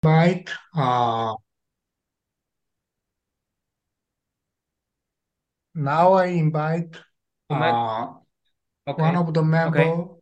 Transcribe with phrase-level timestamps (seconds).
[0.00, 1.34] invite uh,
[5.74, 6.90] now I invite
[7.48, 8.22] 我们 uh,
[8.84, 10.18] OK one of the member.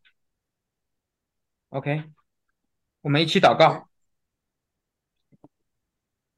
[1.71, 2.05] OK，
[3.01, 3.89] 我们一起祷告。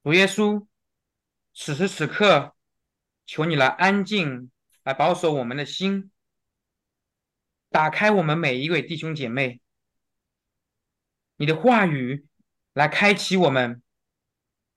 [0.03, 0.67] 主耶稣，
[1.55, 2.57] 此时此刻，
[3.27, 4.51] 求你来安静，
[4.83, 6.11] 来保守我们的心，
[7.69, 9.61] 打开我们每一位弟兄姐妹，
[11.37, 12.27] 你的话语
[12.79, 13.83] 来开启我们，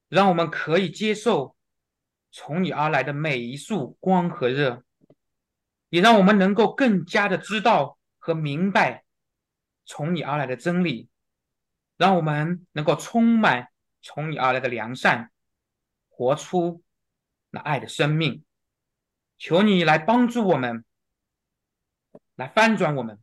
[0.10, 1.56] 让我们可以接受
[2.32, 4.84] 从你而来的每一束光和热，
[5.90, 9.04] 也让我们能够更加的知道和明白
[9.86, 11.10] 从你而来的真理，
[11.96, 13.70] 让我们能够充满
[14.02, 15.32] 从你而来的良善，
[16.10, 16.82] 活出
[17.52, 18.44] 那爱的生命。
[19.38, 20.84] 求你来帮助我们，
[22.34, 23.20] 来翻转我们。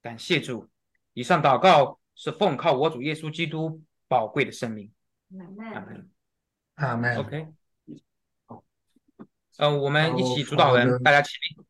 [0.00, 0.70] 感谢主，
[1.14, 3.82] 以上祷告是奉靠我主耶稣基督
[4.14, 4.92] 宝贵的生命。
[5.74, 6.08] 阿门。
[6.76, 7.18] Amen.
[7.18, 7.48] OK，
[8.46, 8.62] 好，
[9.58, 11.64] 呃，我们一起主导人大家起立。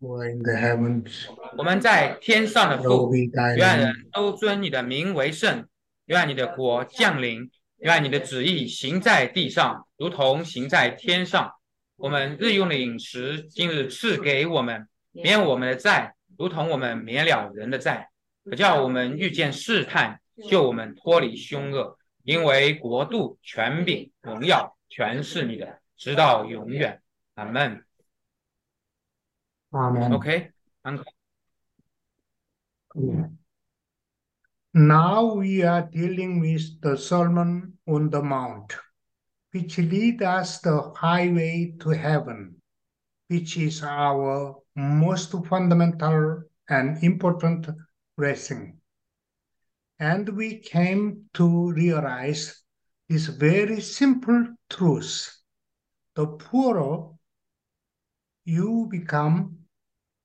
[1.56, 3.10] 我们在天上的父
[3.56, 5.66] 愿人都尊你的名为圣，
[6.04, 11.52] 愿你的国降临，愿你的旨意行在地上，如同行在天上。
[11.96, 18.10] 我们日用的饮食，今日赐给我们，免我们的债，如同我们免了人的债，
[18.44, 21.96] 可叫我们遇见试探，救我们脱离凶恶。
[22.23, 27.01] 因为国度、权柄、荣耀，全是你的，直到永远。
[27.35, 27.83] 阿门。
[29.71, 30.11] Amen.
[30.15, 31.05] OK，uncle，、
[34.71, 38.75] Now we are dealing with the Sermon on the Mount,
[39.51, 42.61] which lead us the highway to heaven,
[43.27, 47.69] which is our most fundamental and important
[48.17, 48.79] blessing.
[49.98, 52.62] And we came to realize
[53.08, 55.36] this very simple truth.
[56.14, 57.10] The poorer
[58.44, 59.58] you become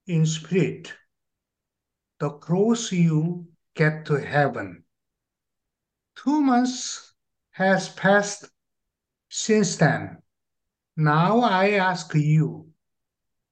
[0.08, 0.94] in spirit,
[2.20, 4.84] the closer you get to heaven.
[6.16, 7.14] Two months
[7.52, 8.50] has passed
[9.30, 10.18] since then.
[10.98, 12.68] Now I ask you,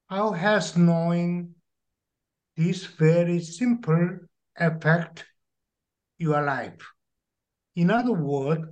[0.09, 1.55] how has knowing
[2.57, 4.19] this very simple
[4.57, 5.26] affect
[6.18, 6.80] your life?
[7.74, 8.66] In other words,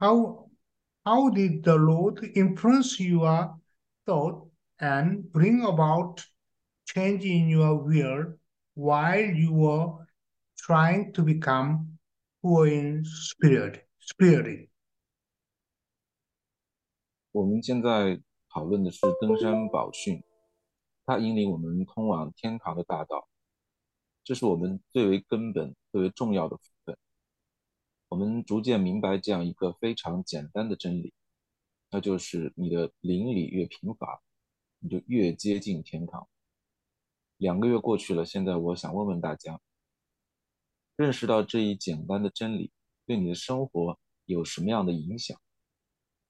[0.00, 0.50] how,
[1.04, 3.58] how did the Lord influence your
[4.06, 4.48] thought
[4.80, 6.24] and bring about
[6.86, 8.34] change in your will
[8.74, 10.06] while you were
[10.56, 11.98] trying to become
[12.42, 13.86] poor in spirit?
[13.98, 14.68] Spirit.
[17.32, 20.24] 我们现在讨论的是登山宝训，
[21.06, 23.28] 它引领我们通往天堂的大道，
[24.25, 26.97] 这是我们最为根本、最为重要的部分。
[28.09, 31.13] 我们逐渐明白这样一个非常简单的真理，
[31.91, 34.19] 那就是你的邻里越贫乏，
[34.79, 36.27] 你就越接近天堂。
[37.37, 39.61] 两个月过去了，现在我想问问大家，
[40.95, 42.71] 认识到这一简单的真理
[43.05, 45.39] 对你的生活有什么样的影响？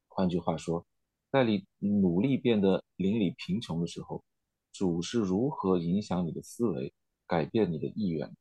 [0.10, 0.86] 换句话说，
[1.32, 4.22] 在你努力变得邻里贫穷的时候，
[4.74, 6.94] 主是如何影响你的思维，
[7.27, 8.35] 改变你的意愿？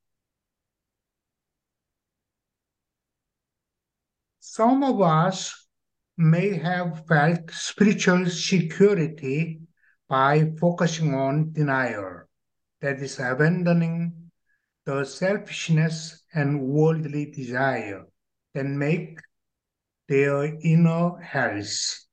[4.41, 5.69] Some of us
[6.15, 9.61] may have felt spiritual security
[10.07, 12.27] by focusing on denial,
[12.81, 14.31] that is, abandoning
[14.85, 18.07] the selfishness and worldly desire
[18.53, 19.19] that make
[20.07, 22.07] their inner health,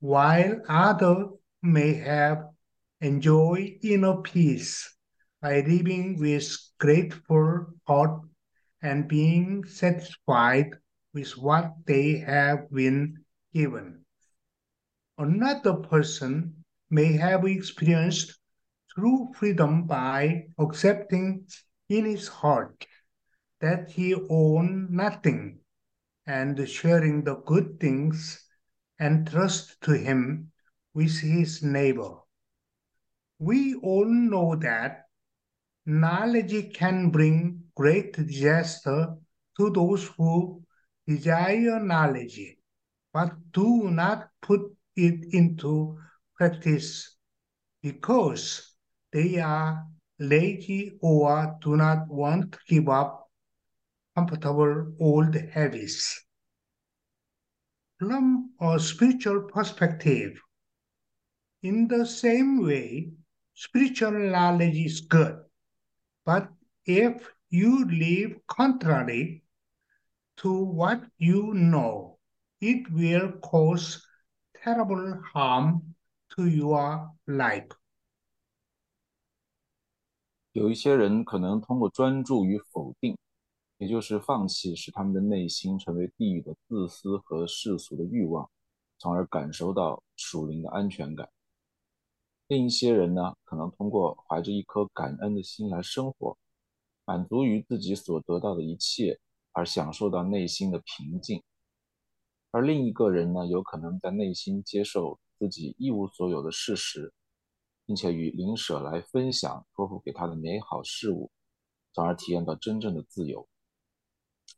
[0.00, 2.50] while others may have
[3.00, 4.96] enjoyed inner peace
[5.41, 6.45] by living with
[6.79, 8.21] grateful heart
[8.81, 10.69] and being satisfied
[11.13, 14.05] with what they have been given.
[15.17, 18.37] Another person may have experienced
[18.95, 21.45] true freedom by accepting
[21.89, 22.85] in his heart
[23.59, 25.59] that he owned nothing
[26.25, 28.43] and sharing the good things
[28.99, 30.51] and trust to him
[30.93, 32.15] with his neighbor.
[33.39, 35.05] We all know that
[35.85, 39.15] knowledge can bring great disaster
[39.57, 40.63] to those who
[41.07, 42.55] desire knowledge,
[43.13, 44.61] but do not put
[44.95, 45.97] it into
[46.35, 47.17] practice
[47.81, 48.75] because
[49.11, 49.85] they are
[50.19, 53.29] lazy or do not want to give up
[54.15, 56.25] comfortable old habits.
[57.99, 60.39] From a spiritual perspective,
[61.63, 63.11] in the same way,
[63.53, 65.39] spiritual knowledge is good,
[66.24, 66.48] but
[66.84, 69.42] if you live contrary
[70.36, 72.18] to what you know,
[72.60, 74.00] it will cause
[74.54, 75.94] terrible harm
[76.30, 77.68] to your life.
[80.52, 83.16] 有一些人可能通过专注于否定，
[83.78, 88.50] 也就是放弃，使他们的内心成为地狱的自私和世俗的欲望，
[88.98, 91.28] 从而感受到属灵的安全感。
[92.51, 96.37] 另一些人呢，可能通过怀着一颗感恩的心来生活，
[97.05, 99.21] 满足于自己所得到的一切，
[99.53, 101.41] 而享受到内心的平静。
[102.51, 107.13] 而另一个人呢，有可能在内心接受自己一无所有的事实，
[107.85, 111.31] 并且与灵舍来分享托付给他的美好事物，
[111.93, 113.47] 从而体验到真正的自由。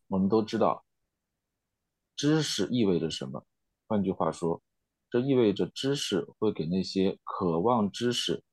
[0.08, 0.84] 我们都知道，
[2.16, 3.46] 知识意味着什么？
[3.86, 4.64] 换句话说，
[5.14, 8.44] 这意味着知识会给那些渴望知识，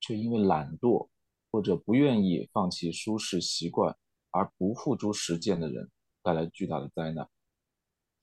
[0.00, 1.08] 却因为懒惰
[1.52, 3.96] 或者不愿意放弃舒适习惯
[4.32, 5.88] 而不付诸实践的人
[6.20, 7.30] 带来巨大的灾难。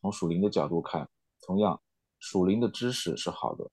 [0.02, 1.10] 从属灵的角度看，
[1.44, 1.82] 同样，
[2.20, 3.72] 属灵的知识是好的，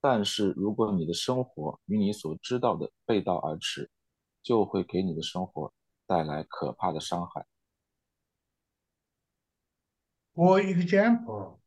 [0.00, 3.90] 但是如果你的生活与你所知道的背道而驰，
[4.42, 5.70] 就会给你的生活
[6.06, 7.46] 带来可怕的伤害。
[10.32, 11.59] For example,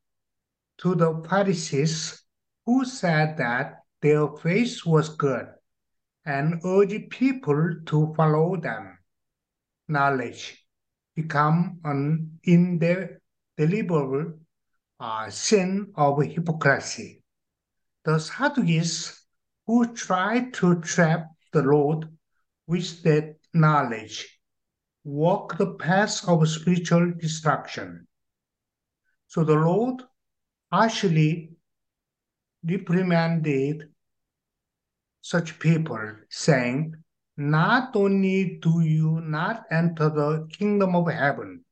[0.79, 2.23] to the Pharisees
[2.65, 5.47] who said that their faith was good
[6.25, 8.97] and urged people to follow them,
[9.87, 10.65] knowledge
[11.15, 14.33] become an indelible
[14.99, 17.21] uh, sin of hypocrisy.
[18.05, 19.21] The Sadducees
[19.67, 22.07] who tried to trap the Lord
[22.67, 24.39] with that knowledge
[25.03, 28.07] walk the path of spiritual destruction.
[29.27, 30.03] So the Lord
[30.72, 31.50] harshly
[32.62, 33.88] reprimanded
[35.20, 36.94] such people, saying,
[37.36, 41.64] Not only do you not enter the kingdom of heaven,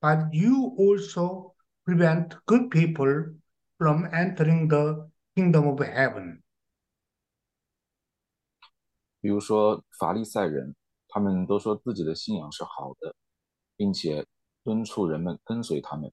[0.00, 1.54] but you also
[1.84, 3.32] prevent good people
[3.78, 6.42] from entering the kingdom of heaven.
[9.20, 10.74] 比如说法利赛人，
[11.08, 13.14] 他们都说自己的信仰是好的，
[13.76, 14.26] 并且
[14.64, 16.12] 敦促人们跟随他们。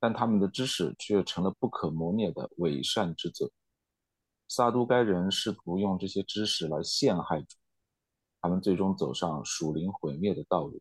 [0.00, 3.50] 但他们的知识却成了不可磨灭的伪善之罪。
[4.46, 7.56] 撒都该人试图用这些知识来陷害主，
[8.40, 10.80] 他们最终走上属灵毁灭的道路。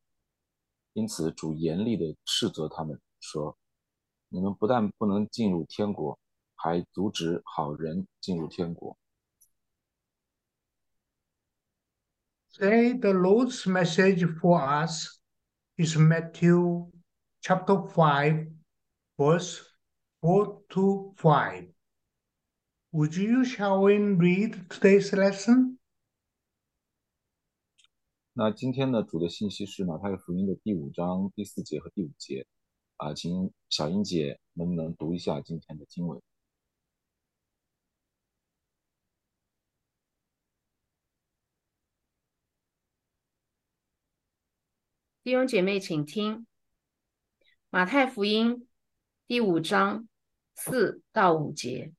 [0.93, 3.57] 因此，主严厉地斥责他们说
[4.29, 6.17] ：“你们不但不能进入天国，
[6.55, 8.97] 还阻止好人进入天国。”
[12.49, 15.19] Say the Lord's message for us
[15.75, 16.89] is Matthew
[17.41, 18.56] chapter 5
[19.17, 19.61] verse
[20.21, 21.67] 4 to five.
[22.91, 25.79] Would you, shall we read today's lesson?
[28.33, 32.45] 那今天呢，主的信息是马太福音的第五章第四节和第五节，
[32.97, 36.21] 啊，请小英姐能不能读一下今天的经文？
[45.23, 46.45] 弟兄姐妹，请听
[47.71, 48.66] 马太福音
[49.26, 50.08] 第五章
[50.54, 51.92] 四到五节，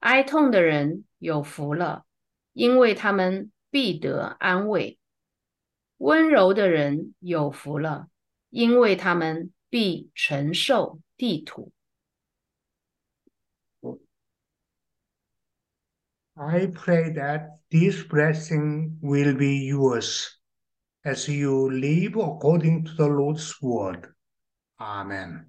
[0.00, 2.04] 哀痛的人有福了，
[2.52, 4.98] 因为他们必得安慰；
[5.98, 8.08] 温柔的人有福了，
[8.50, 11.72] 因为他们必承受地土。
[16.34, 20.38] I pray that this blessing will be yours
[21.02, 24.14] as you live according to the Lord's word.
[24.78, 25.46] Amen.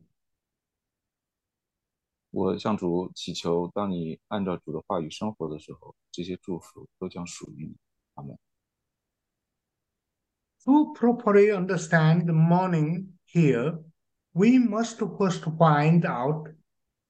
[2.33, 7.75] 我向主祈求，当你按照主的话语生活的时候，这些祝福都将属于你。
[8.13, 8.37] 阿门。
[10.65, 13.81] To properly understand the mourning here,
[14.33, 16.53] we must first find out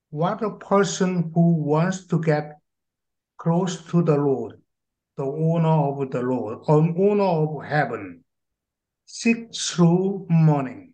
[0.10, 2.60] what a person who wants to get
[3.38, 4.60] close to the Lord,
[5.16, 8.24] the owner of the Lord, or owner of heaven,
[9.06, 10.93] seeks through mourning.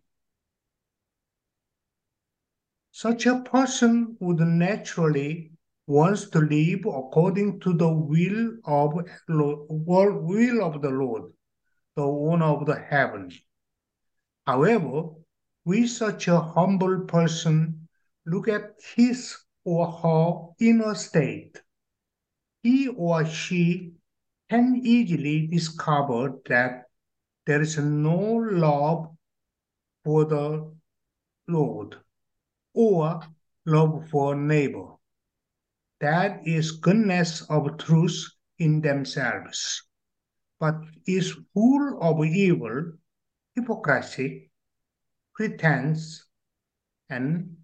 [3.01, 5.53] Such a person would naturally
[5.87, 8.93] wants to live according to the will of
[9.27, 11.33] will of the Lord,
[11.95, 13.31] the owner of the heaven.
[14.45, 15.15] However,
[15.65, 17.87] we such a humble person
[18.27, 21.59] look at his or her inner state.
[22.61, 23.93] He or she
[24.47, 26.83] can easily discover that
[27.47, 29.17] there is no love
[30.03, 30.71] for the
[31.47, 31.97] Lord
[32.74, 33.20] or
[33.64, 34.94] love for neighbor.
[36.00, 39.82] That is goodness of truth in themselves,
[40.60, 40.76] but
[41.06, 42.92] is full of evil,
[43.54, 44.50] hypocrisy,
[45.34, 46.26] pretense,
[47.08, 47.56] and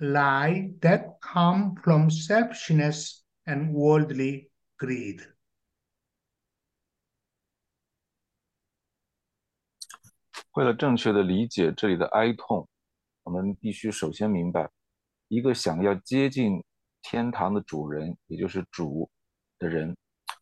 [0.00, 5.22] lie that come from selfishness and worldly greed.
[10.54, 12.68] 为了正确的理解这里的哀痛，
[13.27, 14.71] 我们必须首先明白，
[15.27, 16.63] 一个想要接近
[17.01, 19.09] 天堂的主人，也就是主
[19.59, 19.97] 的人，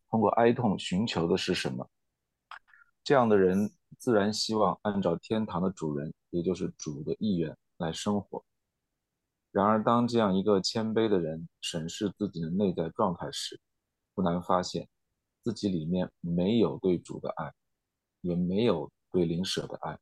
[0.08, 1.90] 通过哀痛寻求的是什么？
[3.04, 8.46] 这样的人自然希望按照天堂的主人，也就是主的意愿来生活。
[9.52, 13.60] 然而，当这样一个谦卑的人审视自己的内在状态时，
[14.14, 14.88] 不难发现，
[15.42, 17.52] 自己里面没有对主的爱，
[18.22, 19.98] 也没有对灵舍的爱。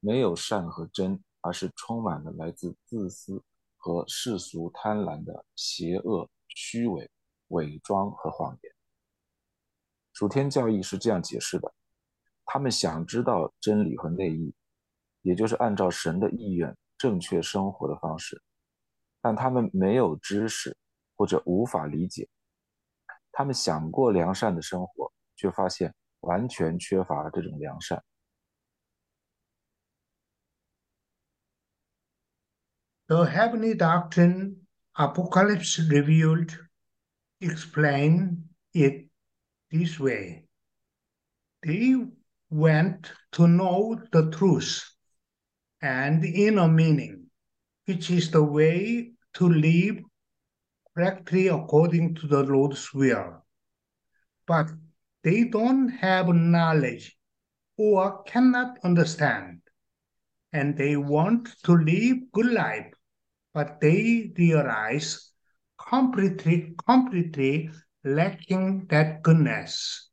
[0.00, 3.42] 没有善和真，而是充满了来自自私
[3.76, 7.10] 和世俗贪婪的邪恶、虚伪、
[7.48, 8.72] 伪装和谎言。
[10.14, 11.72] 楚天教义是这样解释的：
[12.44, 14.54] 他们想知道真理和内意，
[15.22, 18.42] 也就是按照神的意愿正确生活的方式，
[19.20, 20.76] 但他们没有知识
[21.16, 22.28] 或者无法理解。
[23.32, 28.04] 他们想过良善的生活，却发现完全缺乏这种良善。
[33.08, 34.66] The heavenly doctrine
[34.96, 36.56] Apocalypse revealed
[37.40, 39.06] explain it
[39.70, 40.44] this way.
[41.62, 41.96] They
[42.50, 44.84] went to know the truth
[45.80, 47.30] and inner meaning,
[47.86, 49.98] which is the way to live
[50.94, 53.44] correctly according to the Lord's will.
[54.46, 54.68] But
[55.22, 57.16] they don't have knowledge
[57.76, 59.61] or cannot understand,
[60.52, 62.92] and they want to live good life
[63.54, 65.32] but they realize
[65.88, 67.70] completely, completely
[68.04, 70.10] lacking that goodness.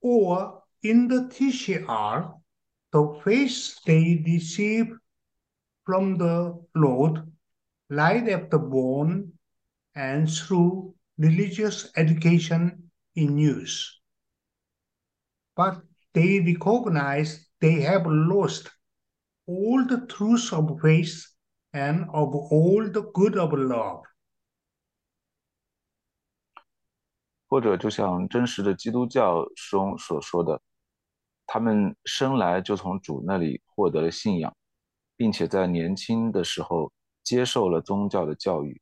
[0.00, 2.34] Or in the TCR,
[2.92, 4.86] the faith they receive
[5.86, 7.22] from the Lord
[7.90, 9.32] light after born
[9.94, 14.00] and through religious education in use.
[15.56, 15.82] But
[16.13, 18.67] they recognize they have lost
[19.45, 21.25] all the truths of faith
[21.71, 24.03] and of all the good of love。
[27.47, 30.61] 或者就像真实的基督教中所说的，
[31.47, 34.55] 他们生来就从主那里获得了信仰，
[35.15, 38.79] 并且在年轻的时候接受了宗教的教育，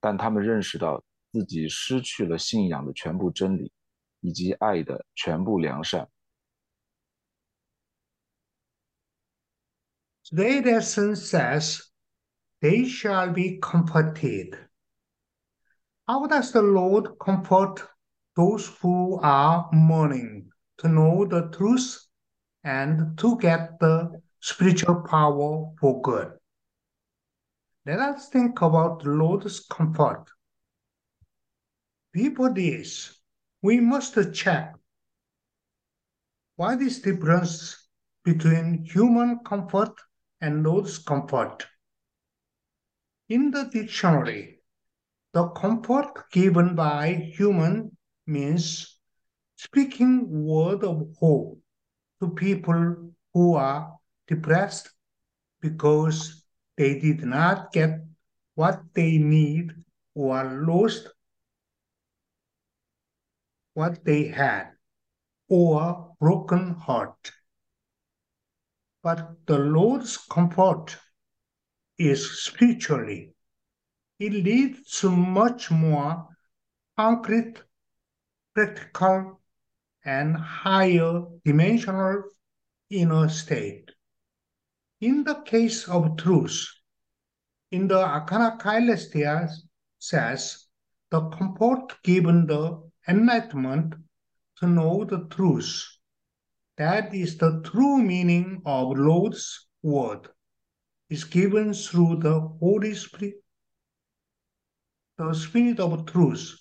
[0.00, 3.72] 但他们认识到自己失去了信仰的全部真理，
[4.18, 6.10] 以及爱的全部良善。
[10.31, 11.81] Their lesson says,
[12.61, 14.59] they shall be comforted.
[16.07, 17.81] How does the Lord comfort
[18.35, 22.05] those who are mourning to know the truth
[22.63, 26.33] and to get the spiritual power for good?
[27.87, 30.25] Let us think about the Lord's comfort.
[32.13, 33.19] Before this,
[33.63, 34.75] we must check
[36.55, 37.87] what is the difference
[38.23, 39.93] between human comfort
[40.41, 41.65] and Lord's comfort.
[43.27, 44.61] In the dictionary,
[45.33, 48.97] the comfort given by human means
[49.55, 51.59] speaking word of hope
[52.19, 53.95] to people who are
[54.27, 54.89] depressed
[55.61, 56.43] because
[56.77, 57.99] they did not get
[58.55, 59.73] what they need
[60.15, 61.09] or lost
[63.73, 64.71] what they had
[65.47, 67.31] or broken heart.
[69.09, 70.95] But the Lord's comfort
[71.97, 73.33] is spiritually.
[74.19, 76.27] It leads to much more
[76.95, 77.55] concrete,
[78.53, 79.41] practical,
[80.05, 82.21] and higher dimensional
[82.91, 83.89] inner state.
[85.01, 86.67] In the case of truth,
[87.71, 89.49] in the Arcana Caelestia
[89.97, 90.67] says,
[91.09, 93.95] the comfort given the enlightenment
[94.57, 95.98] to know the truth
[96.79, 100.29] that is the true meaning of Lord's word
[101.09, 103.43] is given through the Holy Spirit,
[105.17, 106.57] the Spirit of truth,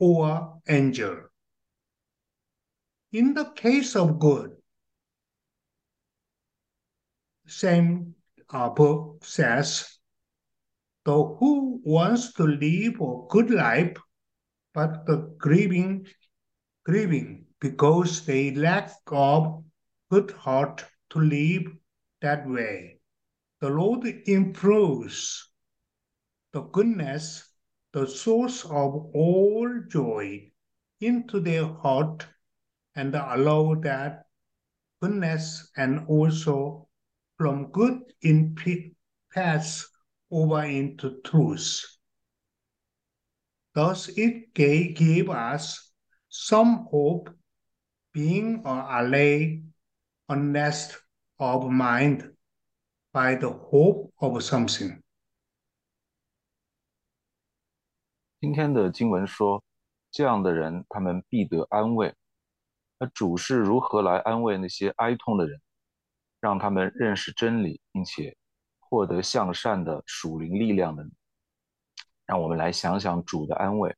[0.00, 1.20] or angel.
[3.12, 4.56] In the case of good,
[7.46, 8.16] same
[8.50, 9.98] uh, book says,
[11.04, 13.96] the who wants to live a good life,
[14.74, 16.06] but the grieving,
[16.84, 19.62] grieving because they lack of
[20.10, 21.64] good heart to live
[22.22, 22.98] that way.
[23.60, 25.50] The Lord improves
[26.52, 27.46] the goodness,
[27.92, 30.50] the source of all joy,
[31.00, 32.26] into their heart
[32.94, 34.24] and allow that
[35.00, 36.88] goodness and also
[37.38, 38.54] from good in
[39.32, 39.86] pass
[40.30, 41.84] over into truth.
[43.74, 45.92] Thus it gave us
[46.28, 47.30] some hope
[48.12, 49.62] being on ally,
[50.28, 50.96] a nest
[51.38, 52.34] of mind
[53.12, 55.00] by the hope of something.
[58.40, 59.62] 今天的经文说，
[60.10, 62.14] 这样的人他们必得安慰。
[62.98, 65.60] 那主是如何来安慰那些哀痛的人，
[66.40, 68.36] 让他们认识真理，并且
[68.78, 71.06] 获得向善的属灵力量的？
[72.26, 73.96] 让我们来想想主的安慰。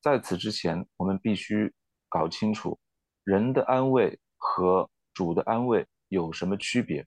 [0.00, 1.72] 在此之前，我们必须
[2.08, 2.78] 搞清楚
[3.24, 7.06] 人的安慰和主的安慰有什么区别。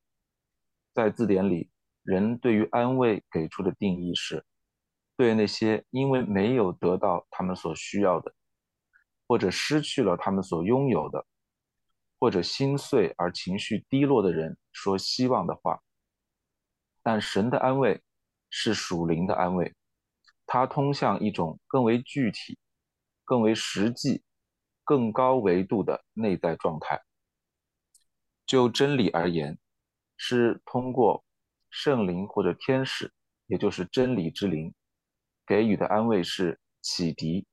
[0.94, 1.70] 在字典里，
[2.02, 4.44] 人对于安慰给出的定义是：
[5.16, 8.34] 对那些因为没有得到他们所需要的，
[9.28, 11.26] 或者失去了他们所拥有的，
[12.20, 15.80] 或者心碎而情绪低落的人说希望的话。
[17.04, 18.02] 但神的安慰
[18.50, 19.76] 是属灵的安慰，
[20.48, 22.58] 它通向一种更为具体、
[23.24, 24.24] 更为实际、
[24.88, 27.00] 更高维度的内在状态。
[28.48, 29.60] 就真理而言。
[30.20, 31.24] 是通过
[31.70, 33.14] 圣灵或者天使，
[33.46, 34.74] 也就是真理之灵
[35.46, 37.46] 给予的安慰是启迪，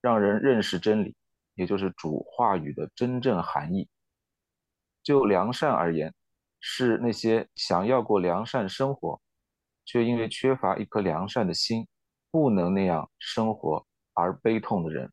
[0.00, 1.16] 让人认识真理，
[1.56, 3.88] 也就是主话语的真正含义。
[5.02, 6.14] 就良善而言，
[6.60, 9.20] 是那些想要过良善生活，
[9.84, 11.88] 却因为缺乏一颗良善的心，
[12.30, 15.12] 不能那样生活而悲痛的人。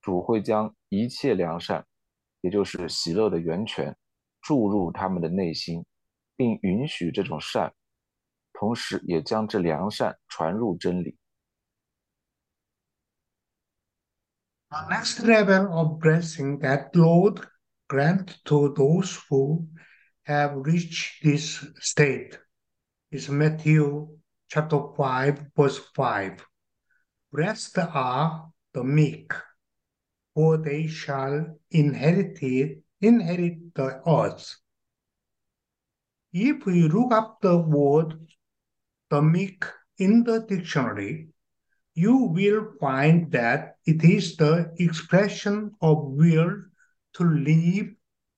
[0.00, 1.86] 主会将一切良善，
[2.40, 3.96] 也就是喜乐的源泉，
[4.40, 5.84] 注入他们的内心。
[6.36, 7.72] 并允许这种善，
[8.52, 11.16] 同时也将这良善传入真理。
[14.68, 17.46] The next level of blessing that Lord
[17.86, 19.68] grant to those who
[20.24, 22.40] have reached this state
[23.12, 26.44] is Matthew chapter 5 verse 5.
[27.30, 29.32] Blessed are the meek,
[30.57, 32.39] they shall inherit,
[33.01, 34.57] inherit the earth.
[36.31, 38.19] If we look up the word
[39.09, 39.65] the meek
[39.97, 41.29] in the dictionary,
[41.95, 46.51] you will find that it is the expression of will
[47.13, 47.87] to live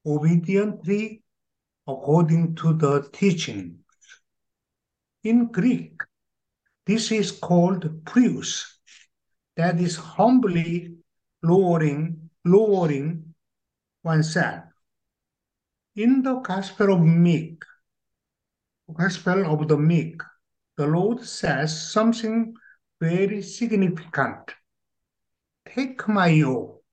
[0.05, 1.23] obediently
[1.87, 3.79] according to the teaching.
[5.23, 6.01] In Greek,
[6.85, 8.79] this is called prius,
[9.57, 10.95] that is humbly
[11.43, 13.33] lowering, lowering
[14.03, 14.63] oneself.
[15.95, 17.63] In the Gospel of Meek,
[18.93, 20.21] Gospel of the Meek,
[20.77, 22.53] the Lord says something
[22.99, 24.55] very significant.
[25.67, 26.83] Take my yoke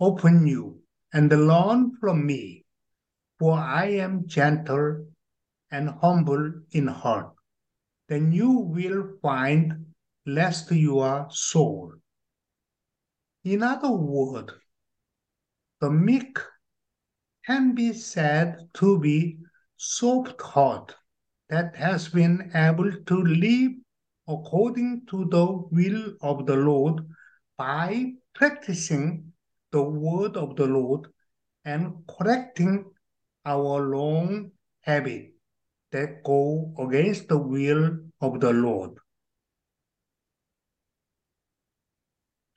[0.00, 0.80] upon you
[1.12, 2.64] and learn from me,
[3.38, 5.06] for I am gentle
[5.70, 7.32] and humble in heart.
[8.08, 9.86] Then you will find
[10.26, 11.92] rest your soul.
[13.48, 14.52] In other words,
[15.80, 16.38] the meek
[17.46, 19.38] can be said to be
[19.78, 20.94] soft heart
[21.48, 23.72] that has been able to live
[24.26, 27.00] according to the will of the Lord
[27.56, 29.32] by practicing
[29.72, 31.06] the word of the Lord
[31.64, 32.84] and correcting
[33.46, 34.50] our wrong
[34.82, 35.32] habit
[35.92, 38.98] that go against the will of the Lord.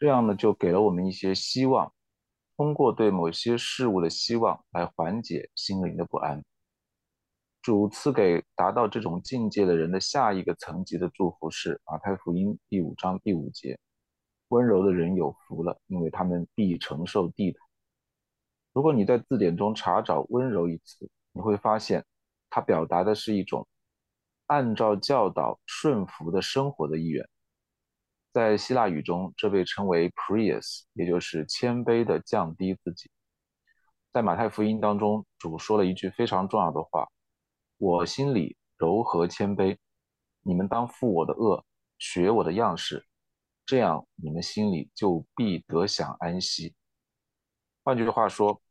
[0.02, 1.94] 这样呢，就给了我们一些希望，
[2.58, 6.44] 通过对某些事物的希望来缓解心灵的不安。
[7.62, 13.78] 主赐给达到这种境界的人的下一个层级的祝福是马太福音第五章第五节：
[14.48, 17.60] 温柔的人有福了，因为他们必承受地土。
[18.74, 22.04] 如果你在字典中查找“温柔”一词，你会发现
[22.50, 23.68] 它表达的是一种
[24.48, 27.24] 按照教导顺服的生活的意愿。
[28.34, 33.12] 在希腊语中，这被称为 “prius”，也就是谦卑的降低自己。
[34.14, 37.08] 在马太福音当中，主说了一句非常重要的话。
[37.78, 39.78] 我心里柔和谦卑，
[40.44, 41.66] 你们当负我的恶，
[41.98, 43.06] 学我的样式，
[43.66, 46.76] 这样你们心里就必得享安息。
[47.84, 48.62] 换句话说，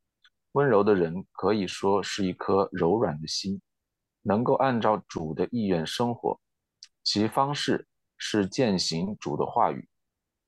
[0.53, 3.61] 温柔的人可以说是一颗柔软的心，
[4.23, 6.41] 能够按照主的意愿生活，
[7.03, 7.87] 其方式
[8.20, 9.88] 是践行主的话语，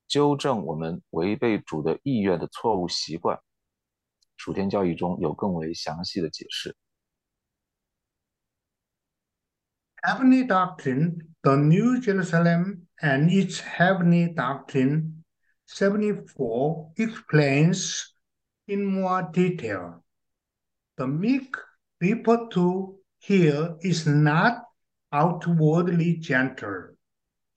[0.06, 3.38] 纠正我们违背主的意愿的错误习惯。
[4.36, 6.76] 属天教育中有更为详细的解释。
[10.04, 15.24] heavenly doctrine, the New Jerusalem and its heavenly doctrine,
[15.66, 18.12] 74 explains
[18.66, 20.04] in more detail.
[20.96, 21.56] The meek
[22.00, 24.64] referred to here is not
[25.12, 26.91] outwardly gentle,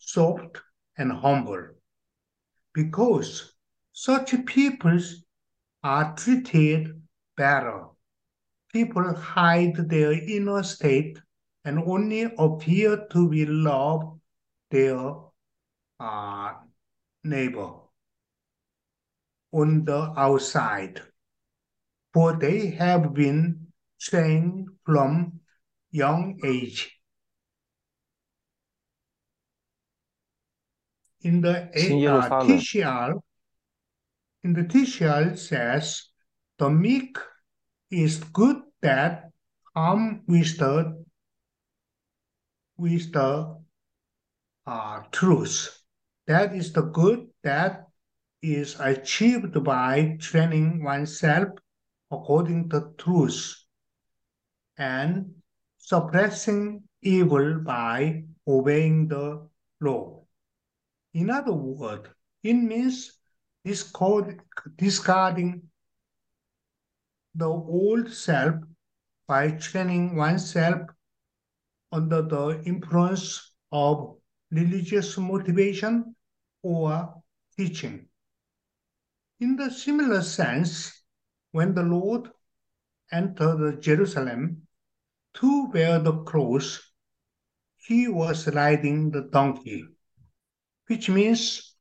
[0.07, 0.63] soft,
[0.97, 1.67] and humble,
[2.73, 3.55] because
[3.93, 5.25] such peoples
[5.83, 7.03] are treated
[7.37, 7.87] better.
[8.73, 11.19] People hide their inner state
[11.65, 14.19] and only appear to be love
[14.71, 15.15] their
[15.99, 16.53] uh,
[17.25, 17.73] neighbor
[19.53, 21.03] on the outside,
[22.13, 23.67] for they have been
[24.01, 25.41] trained from
[25.91, 26.96] young age.
[31.27, 31.57] in the
[32.87, 33.15] uh,
[34.45, 36.09] in the Tishal says,
[36.59, 37.19] the meek
[37.91, 39.31] is good that
[39.75, 41.05] come with the
[42.77, 43.59] with the
[44.67, 45.83] uh, truth.
[46.27, 47.87] That is the good that
[48.43, 51.49] is achieved by training oneself
[52.11, 53.57] according to truth
[54.79, 55.35] and
[55.79, 59.49] suppressing evil by obeying the
[59.81, 60.16] law.
[61.17, 62.11] In other words,
[62.43, 63.19] it means
[63.65, 64.39] discard,
[64.77, 65.63] discarding
[67.35, 68.57] the old self
[69.27, 70.83] by training oneself
[71.91, 74.19] under the influence of
[74.51, 76.15] religious motivation
[76.63, 77.23] or
[77.57, 78.09] teaching.
[79.41, 81.03] In the similar sense,
[81.53, 82.31] when the Lord
[83.11, 84.69] entered Jerusalem
[85.33, 86.79] to bear the cross,
[87.79, 89.96] he was riding the donkey,
[90.87, 91.75] which means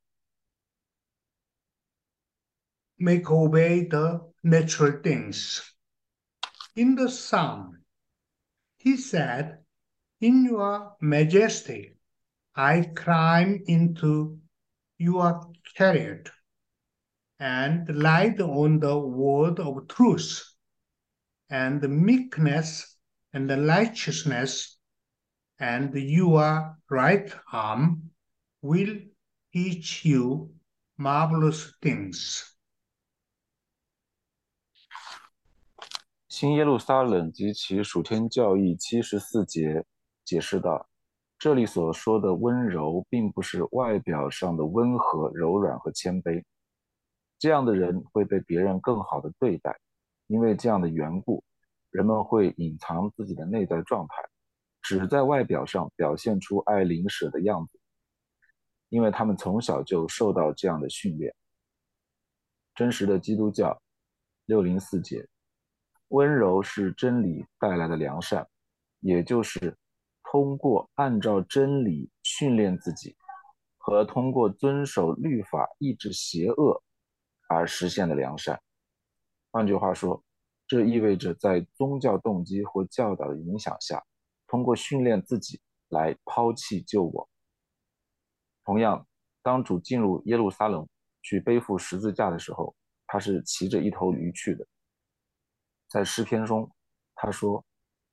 [2.97, 5.61] make obey the natural things.
[6.75, 7.79] In the psalm,
[8.77, 9.59] he said,
[10.21, 11.97] In your majesty,
[12.55, 14.39] I climb into
[14.97, 16.29] your chariot
[17.39, 20.43] and light on the word of truth
[21.49, 22.97] and meekness
[23.33, 24.77] and the righteousness
[25.59, 28.11] and your right arm
[28.65, 28.99] will
[29.51, 30.51] teach you
[30.97, 32.41] marvelous things.
[36.27, 39.85] 新耶路撒冷及其属天教义七十四节
[40.25, 40.89] 解释道，
[41.37, 46.43] 这里所说的温柔，并不是外表上的温和、柔软和谦卑。
[47.37, 49.79] 这样的人会被别人更好的对待，
[50.27, 51.43] 因为这样的缘故，
[51.91, 54.15] 人们会隐藏自己的内在状态，
[54.81, 57.79] 只在外表上表现出爱邻舍的样子，
[58.89, 61.33] 因为他们从小就受到这样的训练。
[62.73, 63.81] 真实的基督教
[64.45, 65.27] 六零四节。
[66.09, 68.47] 温柔是真理带来的良善，
[68.99, 69.75] 也就是
[70.23, 73.15] 通过按照真理训练自己，
[73.77, 76.83] 和通过遵守律法抑制邪恶
[77.49, 78.61] 而实现的良善。
[79.49, 80.23] 换句话说，
[80.67, 84.05] 这意味着在宗教动机或教导的影响下，
[84.45, 87.27] 通过训练自己来抛弃旧我。
[88.65, 89.07] 同样，
[89.41, 90.85] 当主进入耶路撒冷
[91.21, 92.75] 去背负十字架的时候，
[93.05, 94.67] 他是骑着一头驴去的。
[95.87, 96.69] 在诗篇中，
[97.13, 97.63] 他说：“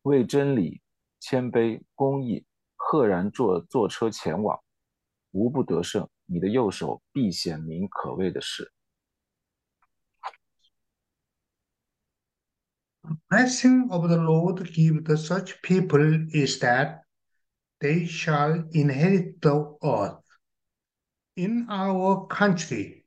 [0.02, 0.82] 为真理、
[1.18, 2.44] 谦卑、公义，
[2.76, 4.62] 赫然坐坐车前往，
[5.30, 6.08] 无不得胜。
[6.26, 8.70] 你的右手必显明可畏的事。”
[13.02, 17.00] The blessing of the Lord give to such people is that
[17.80, 20.21] they shall inherit the earth.
[21.36, 23.06] In our country,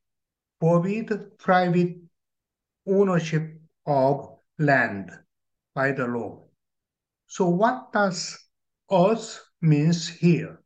[0.59, 1.97] forbid private
[2.87, 5.11] ownership of land
[5.75, 6.47] by the law.
[7.27, 8.37] So what does
[8.89, 10.59] us means here?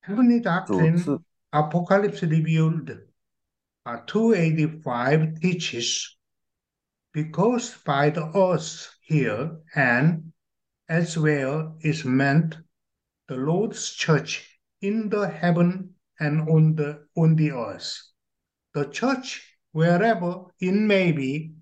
[0.00, 2.90] Heavenly doctrine, 主赐 Apocalypse revealed,
[3.86, 6.16] uh, 285 teaches,
[7.12, 10.32] because by the earth here and
[10.88, 12.63] elsewhere is meant
[13.34, 18.00] the Lord's church in the heaven and on the on the earth.
[18.74, 19.42] The church,
[19.72, 21.54] wherever it may be,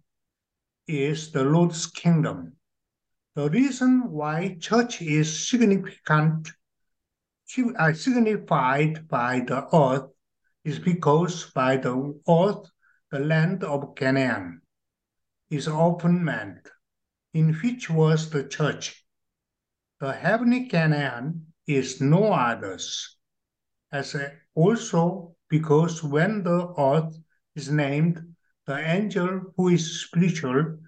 [0.86, 2.56] is the Lord's kingdom.
[3.36, 6.50] The reason why church is significant,
[7.78, 10.10] uh, signified by the earth
[10.64, 12.70] is because by the earth,
[13.10, 14.60] the land of Canaan
[15.48, 16.68] is often meant,
[17.32, 19.06] in which was the church.
[20.00, 23.16] The heavenly Canaan is no others,
[23.92, 24.16] as
[24.54, 27.16] also because when the earth
[27.54, 28.34] is named,
[28.66, 30.78] the angel who is spiritual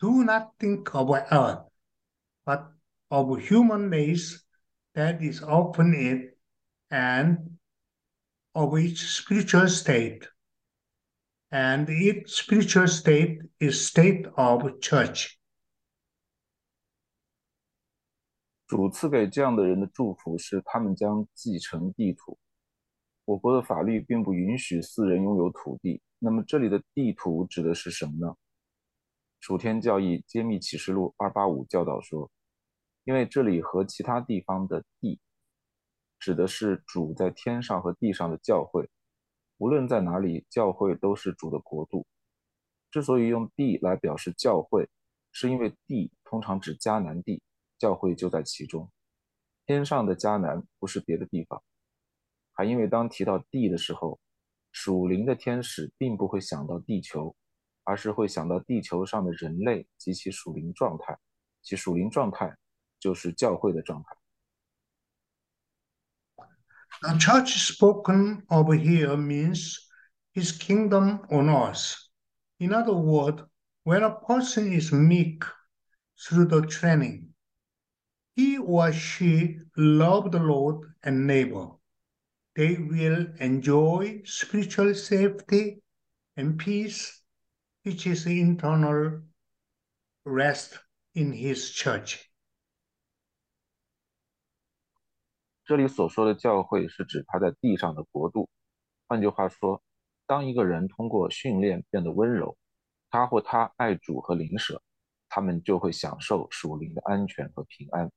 [0.00, 1.64] do not think of earth,
[2.46, 2.72] but
[3.10, 4.42] of human race
[4.94, 6.38] that is upon it
[6.90, 7.58] and
[8.54, 10.26] of its spiritual state.
[11.52, 15.38] and its spiritual state is state of church.
[18.74, 22.36] 主赐给这样的人的祝福是，他们将继承地土。
[23.24, 28.34] 我国的法律并不允许私人拥有土地，那么这里的地土指的是什么呢？
[29.38, 32.28] 楚天教义揭秘启示录二八五教导说，
[33.04, 35.20] 因为这里和其他地方的地，
[36.18, 38.90] 指的是主在天上和地上的教会，
[39.58, 42.04] 无论在哪里，教会都是主的国度。
[42.90, 44.88] 之所以用地来表示教会，
[45.30, 47.40] 是因为地通常指迦南地。
[47.78, 48.90] 教会就在其中，
[49.66, 51.62] 天上的迦南不是别的地方，
[52.52, 54.20] 还因为当提到地的时候，
[54.72, 57.34] 属灵的天使并不会想到地球，
[57.82, 61.18] 而是会想到地球上的人类及其属灵状态，
[61.62, 62.56] 其属灵状态
[62.98, 64.16] 就是教会的状态。
[67.00, 69.78] The church spoken of here means
[70.32, 71.96] his kingdom on earth.
[72.58, 73.44] In other words,
[73.82, 75.44] when a person is meek
[76.16, 77.33] through the training,
[78.35, 81.71] he or she love the Lord and neighbor.
[82.55, 85.81] They will enjoy spiritual safety
[86.35, 87.21] and peace,
[87.83, 89.21] which is internal
[90.23, 90.79] rest
[91.13, 92.25] in his church.
[95.65, 98.49] 这里所说的教会是指他在地上的国度。
[99.07, 99.83] 换句话说，
[100.25, 102.57] 当一个人通过训练变得温柔，
[103.09, 104.81] 他或他爱主和邻舍，
[105.27, 108.11] 他们就会享受属灵的安全和平安。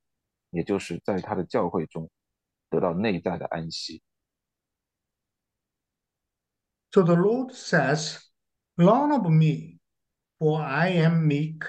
[0.50, 2.10] 也就是在他的教会中
[2.68, 4.02] 得到内在的安息。
[6.92, 8.18] So the Lord says,
[8.76, 9.78] Learn of me,
[10.38, 11.64] for I am meek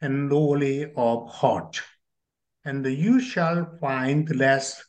[0.00, 1.82] and lowly of heart,
[2.64, 4.84] and you shall find rest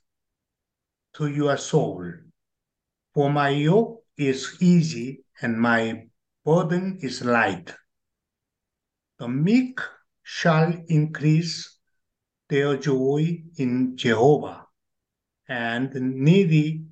[1.13, 2.01] to your soul.
[3.13, 6.07] For my yoke is easy and my
[6.45, 7.75] burden is light.
[9.19, 9.79] The meek
[10.23, 11.74] shall increase
[12.49, 14.67] their joy in Jehovah,
[15.47, 16.85] and the needy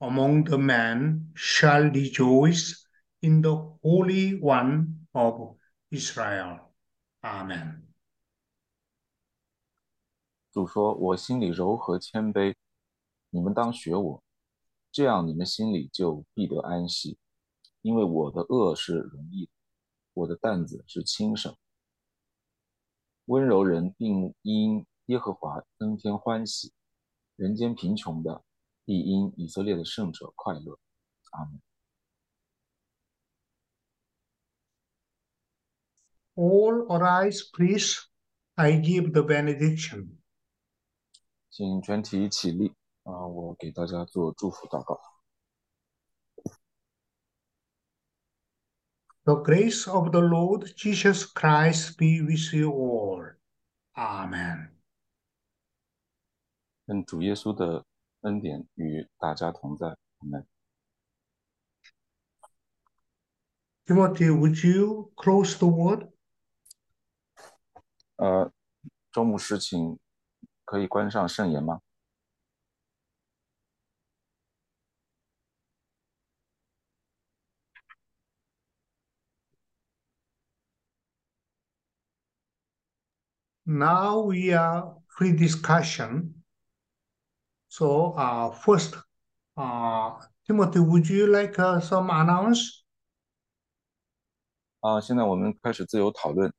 [0.00, 2.86] among the men shall rejoice
[3.22, 5.56] in the Holy One of
[5.90, 6.72] Israel.
[7.22, 7.82] Amen.
[10.52, 12.54] 主说：“我心里柔和谦卑，
[13.30, 14.22] 你们当学我，
[14.90, 17.18] 这样你们心里就必得安息，
[17.82, 19.52] 因为我的恶是容易的，
[20.14, 21.54] 我的担子是轻省。
[23.26, 26.72] 温柔人并因 耶和华增添欢喜，
[27.36, 28.44] 人间贫穷的
[28.84, 30.78] 必因以色列的圣者快乐。
[31.30, 31.60] 阿门。
[36.34, 38.08] All arise, please.
[38.54, 40.18] I give the benediction.
[41.50, 43.26] 请全体起立啊！
[43.26, 45.00] 我给大家做祝福祷告。
[49.24, 53.34] The grace of the Lord Jesus Christ be with you all.
[53.94, 54.69] Amen.
[56.91, 57.85] 愿主耶稣的
[58.21, 59.97] 恩典与大家同在。
[60.19, 60.45] 我们
[63.85, 66.11] Timothy, would you close the word?
[68.17, 68.51] 呃，
[69.11, 69.97] 周牧师，请
[70.65, 71.81] 可以关上圣言吗
[83.63, 86.40] ？Now we are free discussion.
[87.73, 88.97] So, uh, first,
[89.55, 92.83] uh, Timothy, would you like some announce?
[94.81, 96.53] 啊，现在我们开始自由讨论。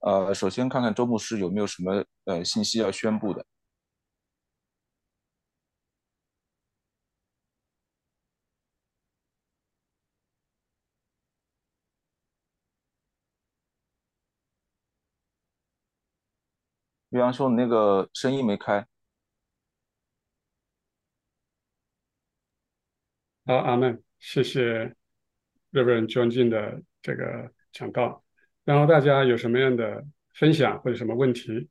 [0.00, 3.46] 呃，首先看看周牧师有没有什么呃信息要宣布的。
[17.10, 18.84] 比方说，你那个声音没开。
[23.48, 24.04] 好，阿门。
[24.18, 24.94] 谢谢
[25.72, 28.22] Reverend John Jin 的这个讲道。
[28.62, 31.70] 然后大家有什么样的分享或者什么问题，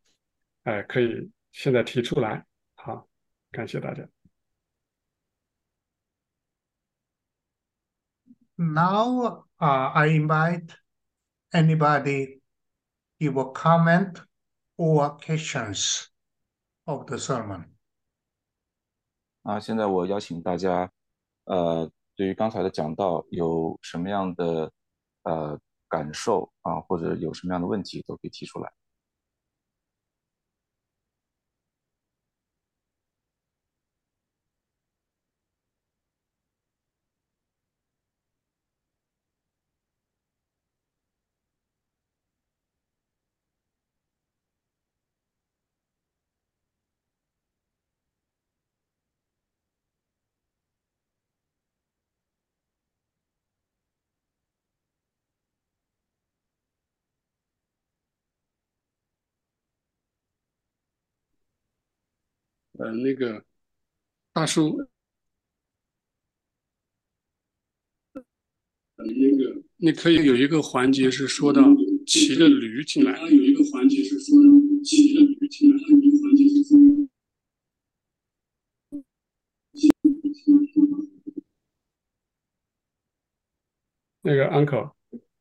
[0.63, 2.47] 哎，可以现在提出来。
[2.73, 3.07] 好，
[3.51, 4.09] 感谢大家。
[8.55, 10.71] Now, uh, I invite
[11.51, 12.41] anybody
[13.19, 14.15] give a comment
[14.77, 16.07] or questions
[16.85, 17.65] of the sermon.
[19.43, 20.91] 啊，现在我邀请大家，
[21.47, 24.71] 呃，对于刚才的讲到有什么样的
[25.23, 28.71] 呃感受啊，或者有什么样的问题，都可以提出来。
[62.87, 63.43] 呃，那个
[64.31, 64.77] 大叔，
[68.13, 68.23] 呃，
[68.95, 71.61] 那个你可以有一个环节是说到
[72.05, 74.49] 骑着驴进来，有一个环节是说到
[74.85, 76.77] 骑着驴进来，有一个环节是说。
[84.21, 84.93] 那个 uncle，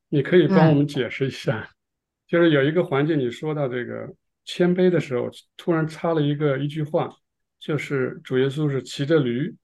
[0.09, 1.75] 你可以帮我们解释一下，
[2.27, 7.17] 就是有一个环节你说到这个谦卑的时候，突然插了一个一句话，
[7.66, 9.56] 就是主耶稣是骑着驴，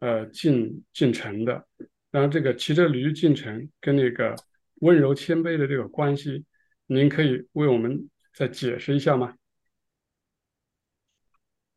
[0.00, 1.66] 呃进进城的，
[2.10, 4.34] 然后这个骑着驴进城跟那个
[4.80, 6.44] 温柔谦卑的这个关系，
[6.86, 9.34] 您可以为我们再解释一下吗？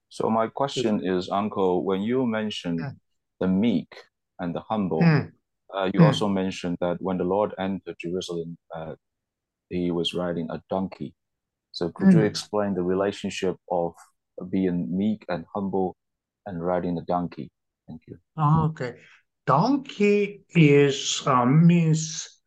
[0.10, 2.98] So my question is, Uncle, when you mention
[3.40, 3.90] the meek
[4.40, 5.02] and the humble.
[5.70, 6.06] Uh, you mm.
[6.06, 8.96] also mentioned that when the Lord entered Jerusalem, uh,
[9.70, 11.14] he was riding a donkey.
[11.74, 12.14] So could mm.
[12.14, 13.94] you explain the relationship of
[14.51, 15.97] being meek and humble
[16.47, 17.51] and riding a donkey?
[17.87, 18.19] Thank you.
[18.39, 18.97] Okay.
[19.47, 22.41] Donkey is uh, means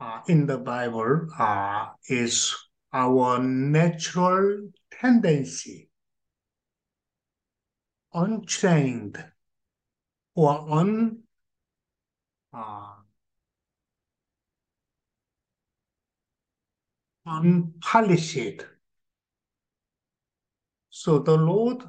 [0.00, 2.54] uh, in the Bible uh, is
[2.92, 5.88] our natural tendency,
[8.12, 9.24] untrained
[10.34, 11.22] or un
[12.52, 12.94] uh,
[17.26, 18.64] unpolished.
[21.00, 21.82] So the Lord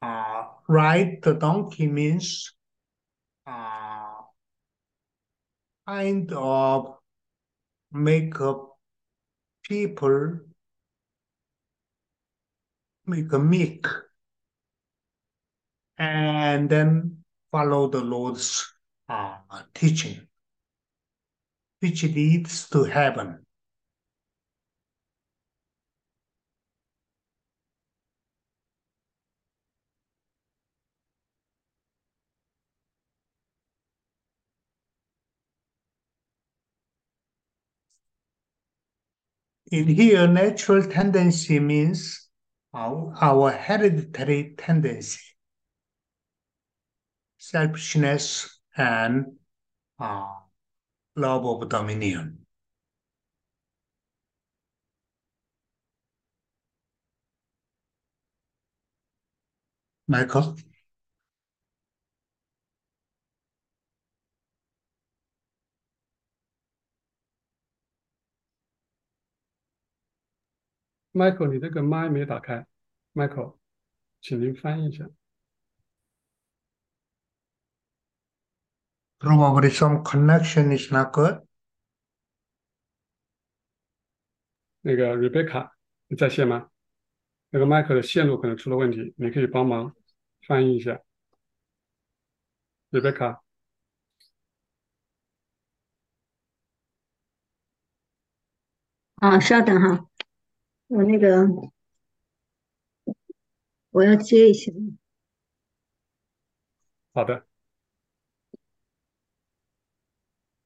[0.00, 2.54] uh, ride the donkey means
[3.44, 4.14] uh,
[5.88, 6.98] kind of
[7.90, 8.54] make a
[9.64, 10.38] people
[13.06, 13.88] make a meek
[15.98, 18.72] and then follow the Lord's
[19.08, 19.38] uh,
[19.74, 20.28] teaching,
[21.80, 23.43] which leads to heaven.
[39.74, 42.28] In here, natural tendency means
[42.72, 45.18] our, our hereditary tendency,
[47.38, 49.32] selfishness, and
[49.98, 50.30] uh,
[51.16, 52.46] love of dominion.
[60.06, 60.56] Michael?
[71.14, 72.66] Michael，你这个麦没打开。
[73.14, 73.56] Michael，
[74.20, 75.08] 请您翻译一下。
[79.20, 81.46] Probably some connection is not good.
[84.80, 85.70] 那个 Rebecca，
[86.08, 86.70] 你在线吗？
[87.50, 89.94] 那个麦克的线路可能出了问题，你可以帮忙
[90.46, 91.00] 翻译一下。
[92.90, 93.40] Rebecca，
[99.16, 100.10] 啊，稍等哈，
[100.87, 101.47] 我那个
[103.91, 104.71] 我要接一下。
[107.13, 107.45] 好的。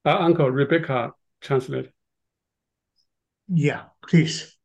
[0.05, 1.91] Uh, Uncle Rebecca translate.
[3.47, 4.57] Yeah, please.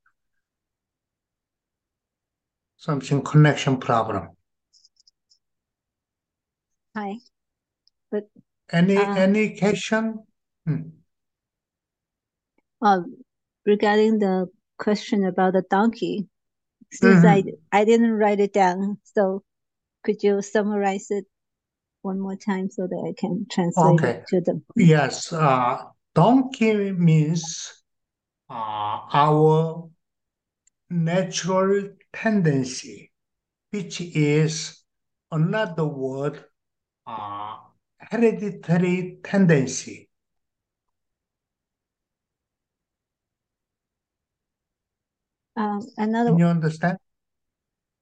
[2.77, 4.31] Something connection problem.
[6.97, 7.19] Hi.
[8.11, 8.29] But
[8.73, 10.25] any uh, any question?
[10.67, 10.91] Hmm.
[12.83, 13.03] Uh,
[13.65, 14.49] regarding the
[14.84, 16.28] question about the donkey,
[16.92, 17.56] since mm -hmm.
[17.72, 19.44] I I didn't write it down, so
[20.04, 21.26] could you summarize it
[22.04, 24.20] one more time so that I can translate okay.
[24.20, 24.66] it to them.
[24.76, 25.78] Yes, uh,
[26.14, 27.84] donkey means
[28.50, 29.90] uh, our
[30.90, 33.12] natural tendency,
[33.72, 34.84] which is
[35.32, 36.44] another word,
[37.08, 37.56] uh,
[37.98, 40.03] hereditary tendency.
[45.57, 46.31] Um, another.
[46.31, 46.99] Can you understand?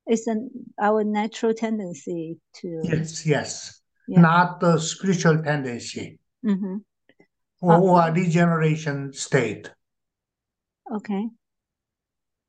[0.05, 2.81] It's an our natural tendency to.
[2.85, 4.21] Yes, yes yeah.
[4.21, 6.77] not the spiritual tendency mm-hmm.
[7.61, 9.71] or, or a regeneration state.
[10.85, 11.31] OK，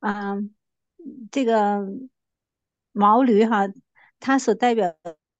[0.01, 0.53] 嗯，
[1.31, 1.87] 这个
[2.91, 3.67] 毛驴哈，
[4.19, 4.93] 它所代表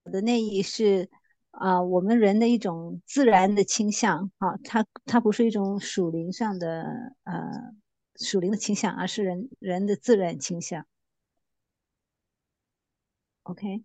[0.05, 1.09] 的内意是
[1.51, 6.86] 啊、呃，我们人的一种自然的倾向啊，它它不是一种属灵上的
[7.25, 7.34] 呃
[8.22, 10.86] 属灵的倾向，而是人人的自然倾向。
[13.44, 13.84] OK。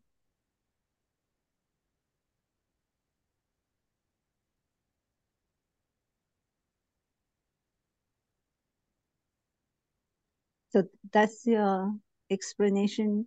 [10.69, 11.97] So that's your
[12.29, 13.25] explanation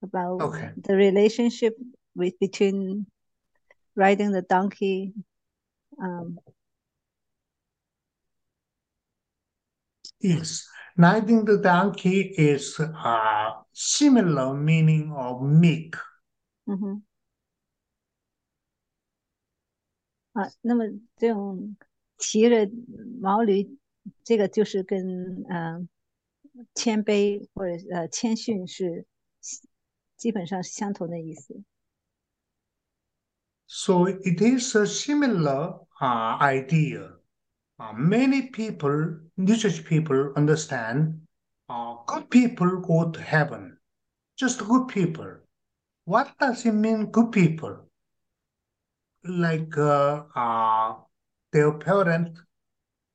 [0.00, 0.72] about Okay.
[0.76, 1.74] the relationship
[2.14, 3.06] with between
[3.96, 5.14] riding the donkey.
[5.98, 6.38] Um,
[10.23, 15.95] Yes, riding the donkey is a similar meaning of meek.
[16.65, 17.03] 嗯哼，
[20.33, 20.85] 啊，那么
[21.15, 21.75] 这种
[22.17, 22.69] 骑着
[23.21, 23.77] 毛驴，
[24.23, 25.87] 这个就是跟嗯、呃、
[26.75, 29.05] 谦卑或者呃谦逊是
[30.17, 31.63] 基本上是相同的意思。
[33.65, 37.13] So it is a similar uh, idea.
[37.79, 41.20] Uh, many people, religious people, understand
[41.68, 43.76] uh, good people go to heaven.
[44.36, 45.36] Just good people.
[46.04, 47.88] What does it mean, good people?
[49.24, 50.94] Like uh, uh,
[51.52, 52.38] their parent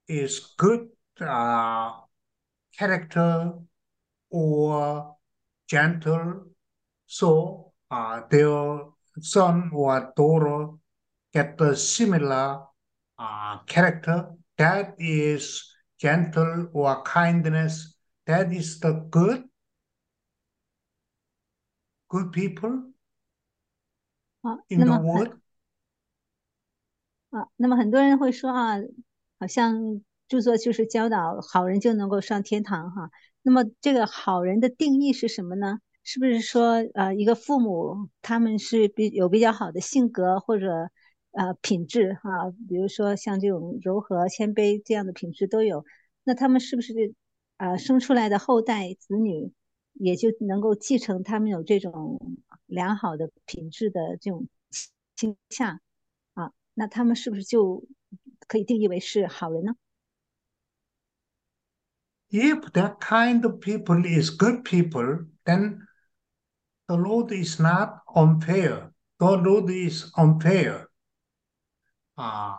[0.08, 0.90] is good
[1.22, 1.92] uh,
[2.78, 3.54] character
[4.32, 5.16] or
[5.68, 6.46] gentle,
[7.06, 8.82] so uh, their
[9.22, 10.70] son or daughter
[11.34, 12.62] get the similar
[13.20, 19.49] uh, character that is gentle or kindness that is the good
[22.09, 22.93] good people
[24.43, 25.41] 啊， in 那 the 么很 world
[27.31, 28.77] 啊，那么很多人会说啊，
[29.39, 33.11] 好像着作就是教导好人就能够上天堂哈。
[33.43, 35.79] 那么这个好人的定义是什么呢？
[36.03, 40.91] 是不是说呃一个父母他们是比有比较好的性格或者
[41.32, 45.86] 呃品质哈，比如说像这种柔和、谦卑这样的品质都有，
[46.24, 47.14] 那他们是不是
[47.58, 49.52] 呃生出来的后代子女
[49.94, 54.48] 也就能够继承他们有这种良好的品质的这种
[55.16, 55.80] 倾向？
[56.34, 57.86] 啊，那他们是不是就
[58.48, 59.76] 可以定义为是好人呢
[62.32, 65.80] ？if that kind of people is good people then
[66.86, 70.89] the Lord is not unfair the Lord is unfair
[72.20, 72.58] uh,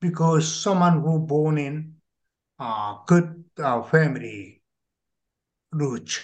[0.00, 1.94] because someone who born in
[2.58, 4.62] uh, good uh, family
[5.72, 6.20] roots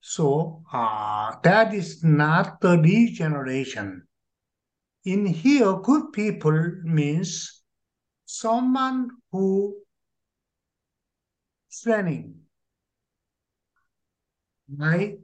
[0.00, 4.08] So uh, that is not the regeneration.
[5.04, 7.62] In here, good people means
[8.26, 9.76] someone who
[11.82, 12.34] training
[14.68, 15.18] by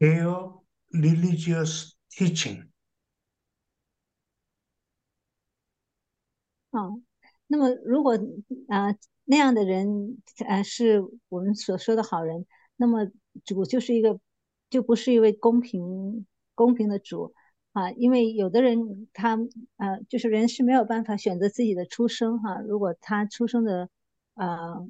[0.00, 0.34] their
[0.92, 2.67] religious teaching.
[6.70, 7.00] 哦，
[7.46, 8.18] 那么如果
[8.68, 8.94] 啊、
[9.24, 12.46] 那样的人呃是我们所说的好人，
[12.76, 13.10] 那么
[13.44, 14.20] 主就是一个
[14.70, 17.34] 就不是一位公平公平的主
[17.72, 19.38] 啊，因为有的人他
[19.76, 23.88] 呃就是人是没有办法选择自己的出生哈、如果他出生的
[24.34, 24.86] 呃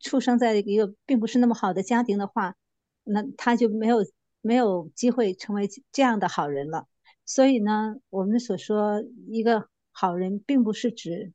[0.00, 2.56] 出生在一个并不是那么好的家庭的话，
[3.04, 3.98] 那他就没有
[4.40, 6.86] 没有机会成为这样的好人了。
[7.24, 11.32] 所以呢，我们所说一个好人，并不是指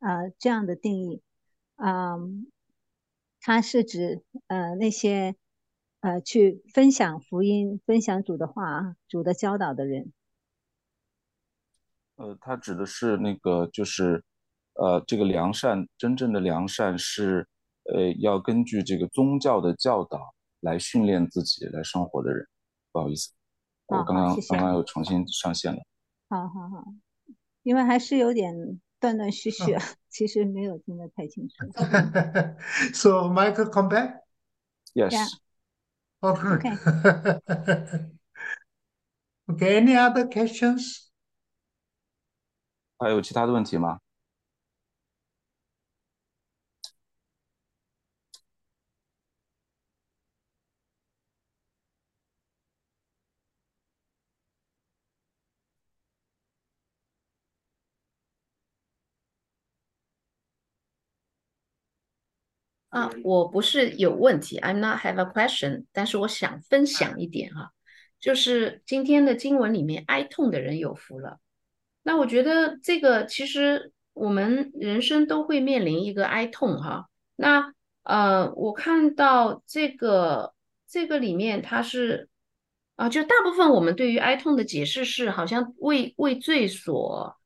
[0.00, 1.22] 啊、呃这样的定义，
[1.76, 2.50] 嗯、
[3.40, 5.36] 它是指呃那些
[6.00, 10.12] 呃去分享福音、分享主的话、主的教导的人。
[12.16, 14.22] 呃，它指的是那个，就是，
[14.74, 17.48] 呃，这个良善，真正的良善是，
[17.84, 22.46] 呃，要根据这个宗教的教导来训练自己来生活的人。
[22.92, 23.32] 不好意思，
[23.86, 25.80] 我刚刚刚刚又重新上线了。
[26.28, 26.84] 好好好，
[27.63, 29.77] 因为还是有点断断续续，
[30.09, 31.55] 其实没有听得太清楚。
[32.93, 34.21] so Michael, come back.
[34.93, 35.27] Yes， Yeah.
[36.21, 36.59] Oh, good.
[36.59, 36.77] Okay.
[39.47, 39.81] okay.
[39.81, 41.09] Any other questions?
[42.97, 43.99] 还有其他的问题吗？
[63.00, 67.72] 啊，我不是有问题，I'm not have a question，但是我想分享一点哈，
[68.20, 71.38] 就是今天的经文里面，哀痛的人有福了。
[72.02, 77.08] 那我觉得这个其实我们人生都会面临一个哀痛哈。
[77.36, 77.72] 那
[78.02, 80.54] 呃，我看到这个
[80.88, 82.28] 这个里面它是
[82.96, 87.36] 啊，就大部分我们对于哀痛的解释是，好像为为罪所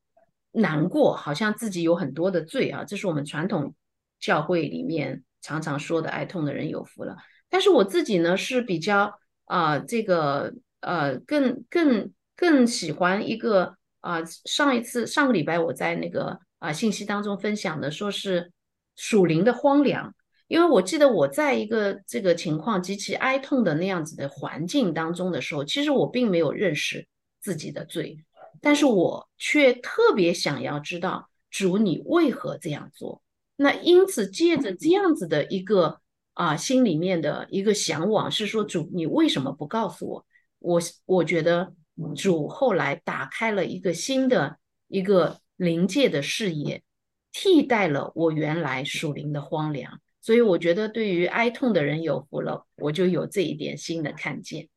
[0.52, 3.74] 难过，好像自己有很多的罪啊，这是我们传统
[4.20, 7.14] 教会里面常常说的哀痛的人有福了。
[7.48, 18.50] 但是我自己呢是比较啊、这个呃更更更喜欢一个啊、上一次上个礼拜我在那个啊、信息当中分享的，说是
[18.96, 20.14] 属灵的荒凉，
[20.48, 27.06] 因为我记得我在一个这个情况极其哀痛的那样子的环境当中的时候，其实我并没有认识
[27.40, 28.16] 自己的罪，
[28.62, 33.20] 但是我却特别想要知道主你为何这样做。
[33.55, 35.99] 那因此借着这样子的一个
[36.33, 40.25] 啊心里面的一个向往，是说主你为什么不告诉我？
[40.59, 41.73] 我我觉得
[42.15, 46.83] 主后来打开了一个新的一个灵界的视野，
[47.31, 49.99] 替代了我原来属灵的荒凉。
[50.21, 54.67] 所以我觉得对于哀痛的人有福了，我就有这一点新的看见。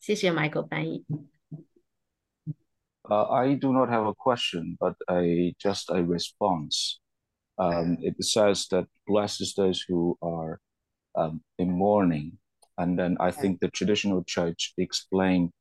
[0.00, 1.04] 谢谢 Michael 翻译。
[3.02, 6.98] Uh, I do not have a question, but a just a response.
[7.59, 10.61] Um, it says that blesses those who are
[11.15, 12.37] um, in mourning,
[12.77, 15.51] and then I think the traditional church explain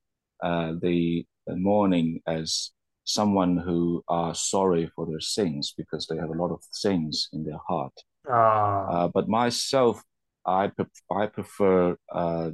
[0.43, 2.73] uh, the, the mourning as
[3.05, 7.45] someone who are sorry for their sins because they have a lot of sins in
[7.45, 7.95] their heart.
[8.29, 10.03] Ah, Uh, but myself,
[10.47, 12.51] I pre- I prefer uh,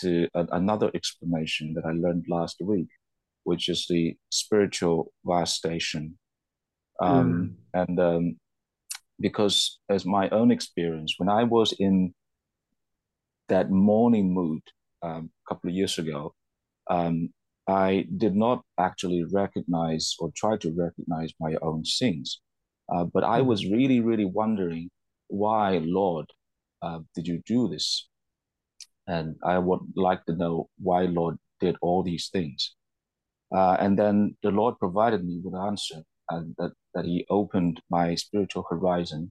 [0.00, 2.88] to another explanation that I learned last week,
[3.44, 6.18] which is the spiritual devastation.
[7.00, 8.40] Um, And um,
[9.20, 12.14] because, as my own experience, when I was in
[13.48, 14.62] that mourning mood
[15.02, 16.34] um, a couple of years ago,
[16.90, 17.30] um,
[17.68, 22.40] I did not actually recognize or try to recognize my own sins.
[22.94, 24.90] Uh, but I was really, really wondering
[25.28, 26.26] why, Lord,
[26.82, 28.08] uh, did you do this?
[29.08, 32.74] And I would like to know why Lord did all these things.
[33.54, 37.80] Uh, and then the Lord provided me with an answer, and that, that He opened
[37.90, 39.30] my spiritual horizon,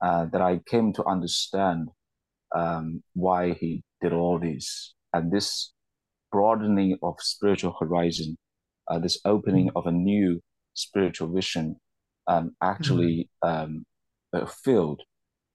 [0.00, 1.88] uh, that I came to understand
[2.54, 4.94] um, why He did all this.
[5.12, 5.72] And this
[6.32, 8.38] broadening of spiritual horizon,
[8.88, 10.40] uh, this opening of a new
[10.74, 11.76] spiritual vision,
[12.26, 13.84] um, actually um,
[14.32, 15.02] uh, filled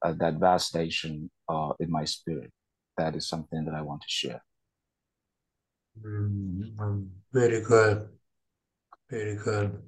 [0.03, 2.51] uh, that devastation uh, in my spirit.
[2.97, 4.41] That is something that I want to share.
[6.03, 8.09] mm, mm, very good,
[9.09, 9.81] very good.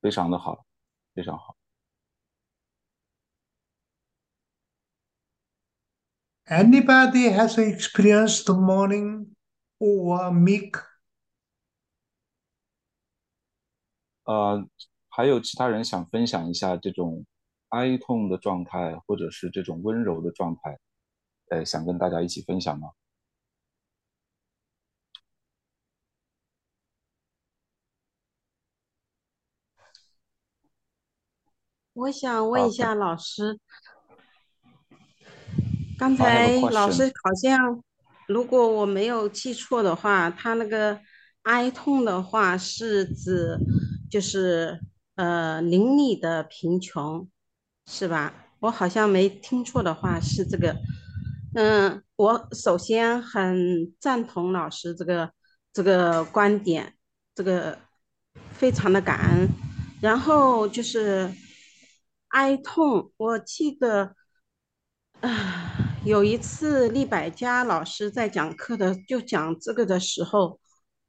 [0.00, 0.64] 非常的好，
[1.14, 1.56] 非常好。
[6.46, 9.34] Anybody has experienced mourning
[9.78, 10.82] or meek?
[14.24, 14.68] 呃，
[15.08, 17.24] 还有其他人想分享一下这种
[17.68, 20.78] 哀痛的状态，或者是这种温柔的状态，
[21.50, 22.90] 呃，想跟大家一起分享吗？
[32.00, 33.58] 我想问一下老师，
[35.98, 37.82] 刚才老师好像，
[38.26, 40.98] 如果我没有记错的话，他那个
[41.42, 43.58] 哀痛的话是指
[44.10, 44.80] 就是
[45.16, 47.28] 呃邻里的贫穷，
[47.86, 48.32] 是吧？
[48.60, 50.74] 我好像没听错的话是这个。
[51.54, 55.30] 嗯，我首先很赞同老师这个
[55.70, 56.94] 这个观点，
[57.34, 57.78] 这个
[58.52, 59.48] 非常的感恩。
[60.00, 61.30] 然后就是
[62.30, 64.14] 哀痛，我记得
[65.20, 70.60] 啊，有一次厉百家老师在讲课的，就讲这个的时候，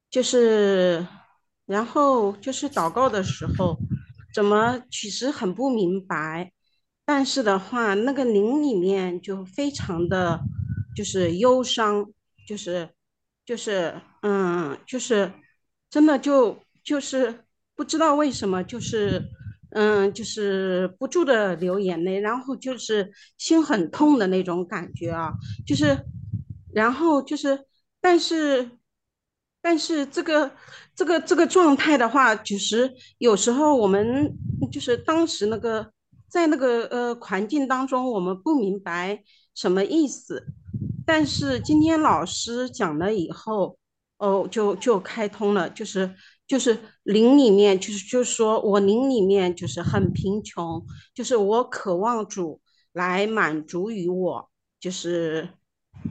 [0.10, 1.08] 就是
[1.66, 3.78] 然后就是祷告的时候，
[4.34, 6.52] 怎么其实很不明白，
[7.06, 10.42] 但是的话，那个灵里面就非常的
[10.96, 12.12] 就是忧伤，
[12.48, 12.90] 就是
[13.46, 15.32] 就是嗯，就是
[15.90, 17.46] 真的就就是
[17.76, 19.30] 不知道为什么，就是
[19.72, 25.34] 嗯，就是不住的流眼泪，然后就是心很痛的那种感觉啊，
[25.66, 26.06] 就是
[26.74, 27.66] 然后就是
[28.00, 28.72] 但是。
[29.64, 30.52] 但是这个
[30.96, 34.36] 这个这个状态的话，其实有时候我们
[34.72, 35.92] 就是当时那个
[36.28, 39.22] 在那个呃环境当中，我们不明白
[39.54, 40.48] 什么意思。
[41.06, 43.78] 但是今天老师讲了以后，
[44.18, 46.12] 哦，就就开通了，就是
[46.52, 50.86] 就是灵里面，就是就是说我灵里面就是很贫穷，
[51.16, 52.60] 就是我渴望主
[52.92, 55.48] 来满足于我，就是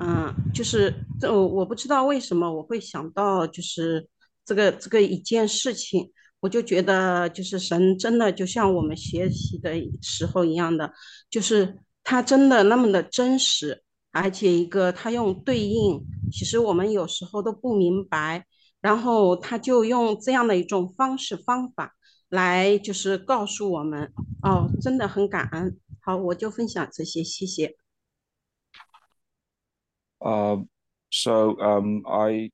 [0.01, 4.09] 嗯，就是这我我不知道为什么我会想到就是
[4.47, 6.11] 这个这个一件事情，
[6.41, 10.91] 我就觉得就是神真的就像我们学习的时候一样的，
[11.29, 16.01] 就是他真的那么的真实，而且一个他用对应，
[16.33, 18.47] 其实我们有时候都不明白，
[18.82, 21.96] 然后他就用这样的一种方式方法
[22.30, 25.80] 来就是告诉我们，哦，真的很感恩。
[26.02, 27.76] 好，我就分享这些，谢谢。
[30.20, 30.66] Uh,
[31.10, 32.52] so um, I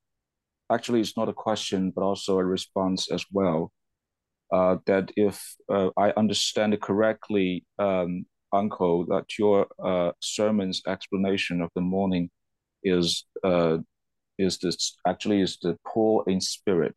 [0.67, 3.71] actually it's not a question, but also a response as well.
[4.51, 11.61] Uh, that if uh, I understand it correctly, um, uncle, that your uh, sermon's explanation
[11.61, 12.29] of the morning
[12.83, 13.77] is uh,
[14.38, 16.94] is this actually is the poor in spirit,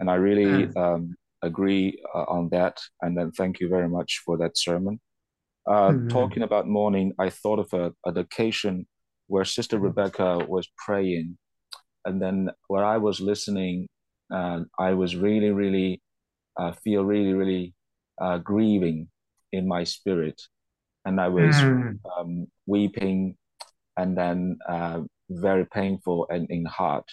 [0.00, 0.76] and I really Mm.
[0.76, 2.80] um, agree uh, on that.
[3.02, 5.00] And then thank you very much for that sermon.
[5.66, 6.10] Uh, Mhm.
[6.10, 8.86] Talking about mourning, I thought of a, an occasion
[9.28, 11.38] where Sister Rebecca was praying,
[12.04, 13.88] and then where I was listening,
[14.32, 16.00] uh, I was really, really
[16.58, 17.74] uh, feel really, really
[18.20, 19.08] uh, grieving
[19.52, 20.40] in my spirit,
[21.04, 21.98] and I was Mm.
[22.18, 23.36] um, weeping,
[23.96, 25.00] and then uh,
[25.30, 27.10] very painful and in heart.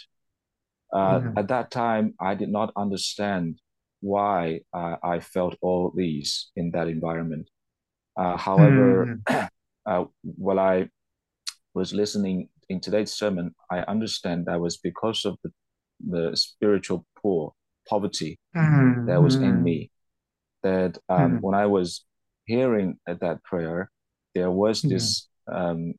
[0.94, 1.38] Uh, Mhm.
[1.38, 3.60] At that time, I did not understand
[4.02, 7.50] why uh, I felt all these in that environment.
[8.18, 9.50] Uh, however, Mm.
[9.86, 10.90] uh, while I
[11.74, 15.52] was listening in today's sermon, I understand that was because of the,
[16.08, 17.54] the spiritual poor
[17.88, 19.08] poverty Mm.
[19.08, 19.64] that was in Mm.
[19.64, 19.92] me.
[20.64, 21.42] That um, Mhm.
[21.42, 22.06] when I was
[22.46, 23.92] hearing that prayer,
[24.36, 25.96] there was this um,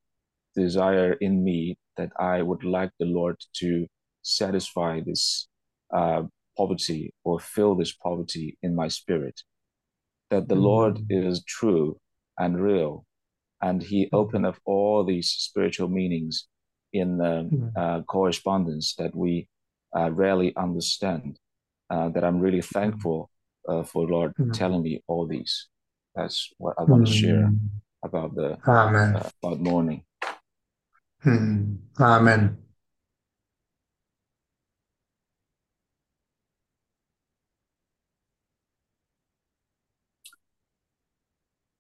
[0.55, 3.87] desire in me that I would like the Lord to
[4.23, 5.49] satisfy this
[5.93, 6.23] uh,
[6.57, 9.43] poverty or fill this poverty in my spirit.
[10.31, 11.07] That the Lord Mm.
[11.11, 12.01] is true
[12.39, 13.05] and real,
[13.61, 14.11] and He Mhm.
[14.13, 16.49] opened up all these spiritual meanings
[16.93, 17.73] in uh, Mhm.
[17.77, 19.49] uh, correspondence that we
[19.97, 21.39] uh, rarely understand.
[21.91, 23.31] Uh, that I'm really thankful
[23.69, 24.53] uh, for Lord Mhm.
[24.53, 25.69] telling me all these.
[26.15, 27.71] That's what I want to share Mm.
[28.03, 29.23] about the Amen.
[29.43, 30.03] about mourning.
[31.25, 31.79] Mm.
[32.01, 32.59] Amen.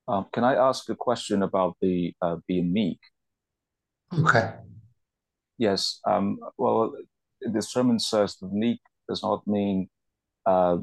[0.07, 3.01] Um, can I ask a question about the uh, being meek?
[4.13, 4.55] Okay.
[5.59, 6.01] Yes.
[6.07, 6.95] Um, well,
[7.41, 9.89] the sermon says the meek does not mean
[10.47, 10.79] uh,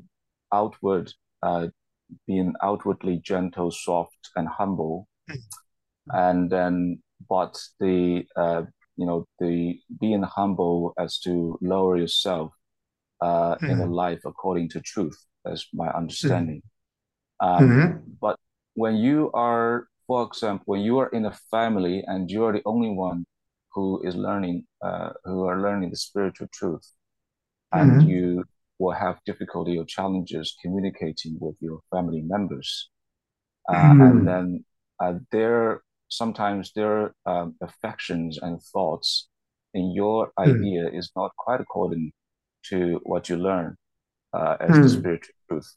[0.52, 1.68] outward, uh,
[2.28, 5.08] being outwardly gentle, soft, and humble,
[6.08, 8.64] and then but the uh,
[8.98, 12.52] you know the being humble as to lower yourself
[13.22, 13.96] uh, in a Mm.
[14.04, 15.18] life according to truth.
[15.46, 16.62] That's my understanding.
[17.40, 18.18] Um, Mhm.
[18.22, 18.38] but
[18.76, 22.62] when you are, for example, when you are in a family and you are the
[22.66, 23.26] only one
[23.74, 26.86] who is learning, uh, who are learning the spiritual truth,
[27.72, 28.02] and Mhm.
[28.02, 28.46] you
[28.80, 32.90] will have difficulty or challenges communicating with your family members,
[33.70, 34.66] uh, and then
[35.00, 35.82] uh, their
[36.12, 39.30] sometimes their um, affections and thoughts
[39.74, 40.52] in your Mm.
[40.52, 42.12] idea is not quite according
[42.70, 43.76] to what you learn
[44.34, 45.00] uh, as the Mm.
[45.00, 45.76] spiritual truth.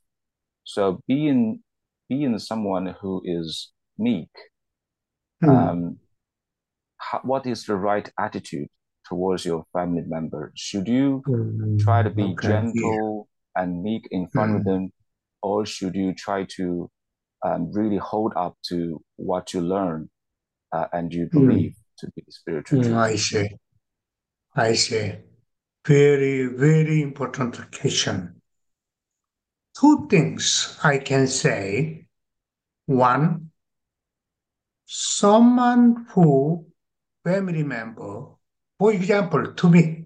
[0.65, 1.63] So being
[2.09, 4.29] being someone who is meek,
[5.43, 5.49] Mm.
[5.51, 5.99] um,
[6.99, 8.69] how, what is the right attitude
[9.07, 10.53] towards your family member?
[10.55, 11.23] Should you
[11.79, 12.17] try to Mm.
[12.17, 12.49] be Okay.
[12.49, 12.61] Yeah.
[12.61, 14.65] gentle and meek in front of Mm.
[14.65, 14.93] them,
[15.43, 16.91] or should you try to
[17.47, 20.11] um, really hold up to what you learn
[20.74, 21.32] uh, and you Mm.
[21.32, 22.84] believe to be spiritual Mm.
[22.84, 22.98] truth?
[22.98, 23.48] I see.
[24.56, 25.16] I see.
[25.86, 28.42] Very, very important question.
[29.80, 32.06] Two things I can say.
[32.86, 33.52] One,
[34.86, 36.66] someone who
[37.24, 38.36] family member,
[38.80, 40.06] for example, to me,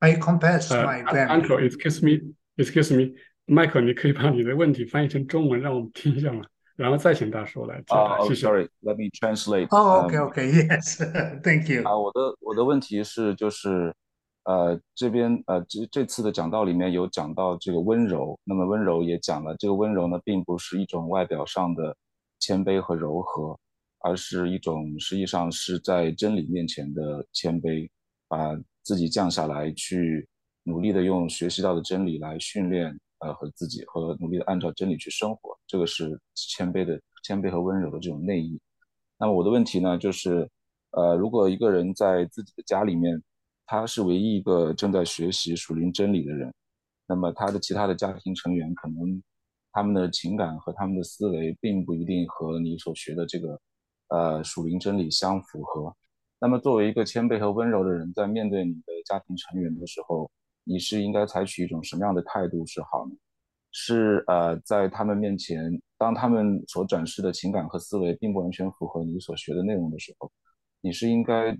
[0.00, 1.28] I confess 呃 my ，Un- family.
[1.28, 6.42] Uncle，excuse me，excuse me，Michael，你可以把你的问题翻译成中文，让我们听一下吗？
[6.77, 8.41] 然后再请大叔来解 Uh, 答，oh, 谢谢。
[8.41, 8.69] sorry.
[8.83, 9.67] Let me translate.
[9.69, 11.01] Oh, okay, Um, okay, yes,
[11.41, 11.81] thank you.
[11.83, 13.91] 啊，我的我的问题是，就是，
[14.43, 21.97] 呃，这边呃这这次的讲道里面有讲到这个温柔，那么温柔也讲了，这个温柔呢，并不是一种外表上的
[22.39, 23.59] 谦卑和柔和，
[24.01, 27.89] 而是一种实际上是在真理面前的谦卑，
[28.27, 30.27] 把自己降下来，去
[30.63, 38.59] 努力的用学习到的真理来训练，呃，和自己和努力的按照真理去生活，这个是谦卑的谦卑和温柔的这种内意。
[39.17, 40.47] 那么我的问题呢，就是，
[40.91, 43.21] 呃，如果一个人在自己的家里面，
[43.65, 46.53] 他是唯一一个正在学习属灵真理的人，
[47.07, 49.21] 那么他的其他的家庭成员可能
[49.71, 53.59] 他们的情感和他们的思维并不一定和你所学的这个
[54.09, 55.95] 呃属灵真理相符合。
[56.39, 60.29] 那么作为一个谦卑和温柔的人，在面对你的家庭成员的时候，
[60.67, 63.15] 你是应该采取一种什么样的态度是好呢？
[63.71, 70.31] 是呃，在他们面前，当他们所展示的情感和思维并不完全符合你所学的内容的时候，
[70.81, 71.55] 你是应该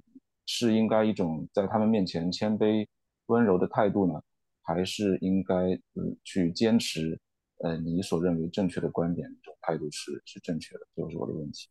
[0.46, 2.88] 是应该一种在他们面前谦卑
[3.28, 4.20] 温柔的态度呢，
[4.64, 5.56] 还是应该
[5.96, 7.20] 嗯去坚持
[7.60, 10.82] 呃你所认为正确的观点这种态度是是正确的？
[10.96, 11.68] 这就是我的问题。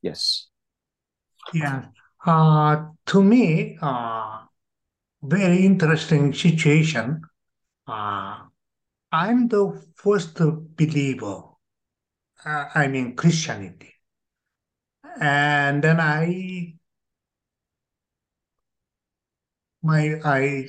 [0.00, 0.46] Yes.
[1.52, 1.90] Yeah.
[2.24, 4.47] Uh, to me, uh,
[5.22, 7.22] very interesting situation.
[7.86, 8.40] Uh,
[9.12, 11.42] I'm the first believer.
[12.44, 13.94] Uh, I mean Christianity.
[15.20, 16.74] and then I
[19.82, 20.68] my I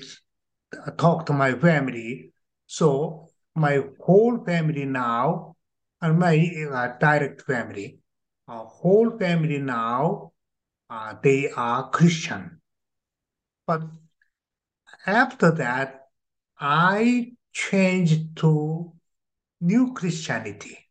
[0.98, 2.34] talk to my family.
[2.68, 5.56] So my whole family now,
[6.02, 6.36] and my
[6.72, 8.00] uh, direct family,
[8.48, 10.34] uh, whole family now,
[10.90, 12.62] uh, they are Christian.
[13.66, 13.84] But
[15.10, 16.10] after that,
[16.60, 18.94] I changed to
[19.62, 20.90] new Christianity.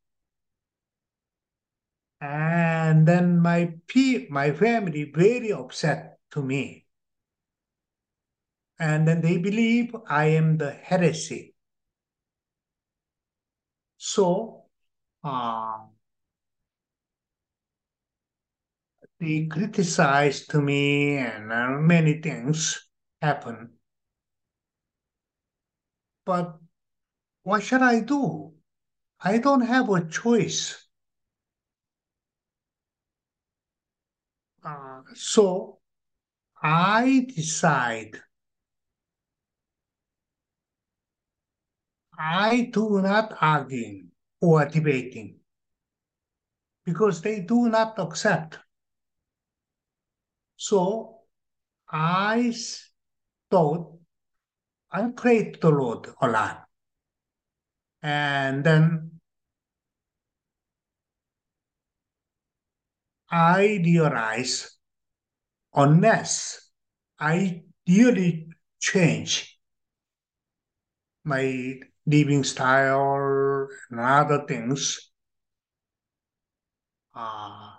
[2.21, 6.87] And then my pe- my family very upset to me.
[8.79, 11.55] And then they believe I am the heresy.
[13.99, 14.65] So
[15.23, 15.87] uh,
[19.21, 22.89] they criticized me and uh, many things
[23.23, 23.78] happen.
[26.29, 26.61] But
[27.43, 28.53] what should I do?
[29.19, 30.77] I don't have a choice.
[34.63, 35.79] Uh, so
[36.63, 38.21] I decide
[42.19, 44.09] I do not argue
[44.43, 45.41] or debating
[46.85, 48.59] because they do not accept.
[50.59, 51.21] So
[51.89, 52.55] I
[53.51, 53.98] thought
[54.91, 56.67] I prayed the Lord lot.
[58.03, 59.21] And then
[63.31, 64.79] I realize
[65.75, 66.71] unless
[67.19, 68.49] I really
[68.81, 69.59] change
[71.25, 75.11] my living style and other things,
[77.15, 77.73] uh,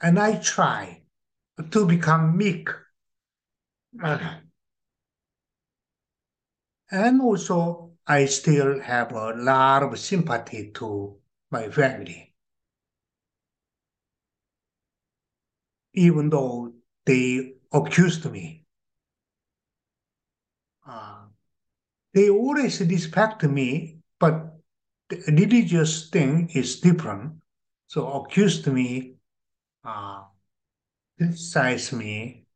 [0.00, 1.02] and I try
[1.70, 2.68] to become meek.
[6.94, 11.16] And also, I still have a lot of sympathy to
[11.50, 12.32] my family.
[15.94, 16.72] Even though
[17.04, 18.64] they accused me.
[20.86, 21.26] Uh,
[22.12, 24.56] they always respect me, but
[25.08, 27.42] the religious thing is different.
[27.88, 29.16] So accused me,
[29.84, 30.24] uh,
[31.18, 32.46] criticize me,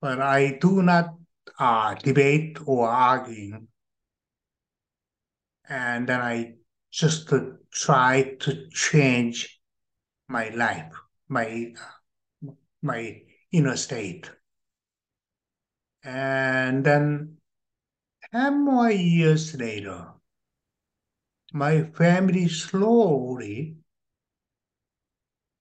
[0.00, 1.14] but I do not
[1.58, 3.68] uh, debate or arguing.
[5.68, 6.54] And then I
[6.90, 9.60] just to try to change
[10.28, 10.92] my life,
[11.28, 11.74] my
[12.82, 14.30] my inner state.
[16.04, 17.38] And then
[18.32, 20.12] 10 more years later,
[21.52, 23.76] my family slowly,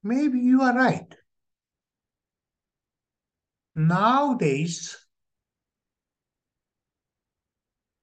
[0.04, 1.16] maybe you are right.
[3.76, 5.03] Nowadays,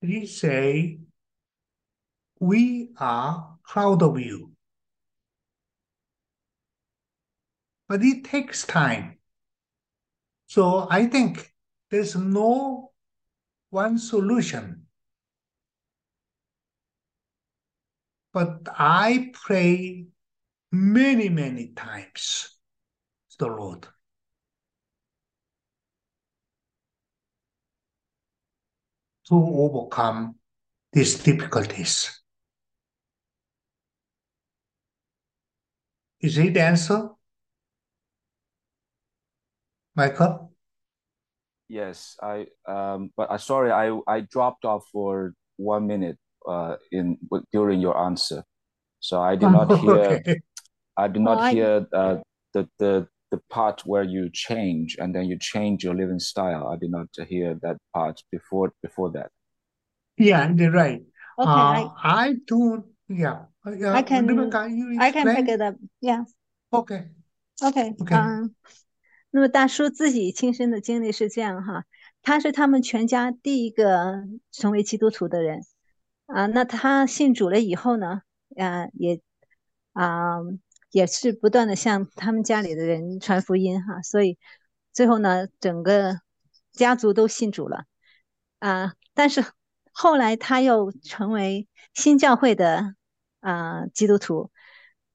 [0.02, 0.98] we say,
[2.38, 4.52] we are proud of you.
[7.88, 9.18] But it takes time.
[10.46, 11.52] So I think
[11.90, 12.92] there's no
[13.70, 14.86] one solution.
[18.32, 20.06] But I pray
[20.72, 22.56] many, many times
[23.32, 23.86] to the Lord.
[29.30, 30.34] To overcome
[30.92, 32.20] these difficulties.
[36.20, 37.10] Is it the answer?
[39.94, 40.50] Michael?
[41.68, 46.18] Yes, I um, but I sorry, I I dropped off for one minute
[46.48, 47.16] uh in
[47.52, 48.42] during your answer,
[48.98, 50.40] so I did not hear Okay.
[50.96, 52.16] I did not Oh, I- hear uh
[52.52, 56.67] the the the part where you change and then you change your living style.
[56.67, 59.31] I did not hear that part before before that.
[60.17, 61.03] Yeah, you're right.
[61.37, 63.47] Okay, Uh, I I do, yeah.
[63.65, 65.35] Uh, yeah, I can- Rebecca, you I can explain?
[65.35, 65.75] pick it up.
[65.99, 66.23] Yeah.
[66.71, 67.09] Okay.
[67.61, 68.53] OK， OK 嗯，
[69.31, 71.85] 那么大叔自己亲身的经历是这样哈，
[72.21, 75.61] 他是他们全家第一个成为基督徒的人
[76.25, 76.45] 啊。
[76.47, 78.21] 那他信主了以后呢，
[78.57, 79.21] 啊，也
[79.93, 80.39] 啊
[80.90, 84.38] 也是不断的向他们家里的人传福音哈，所以
[84.92, 86.20] 最后呢，整个
[86.72, 87.84] 家族都信主了
[88.58, 88.94] 啊。
[89.14, 89.44] 但是
[89.92, 92.94] 后来他又成为新教会的
[93.40, 94.50] 啊基督徒。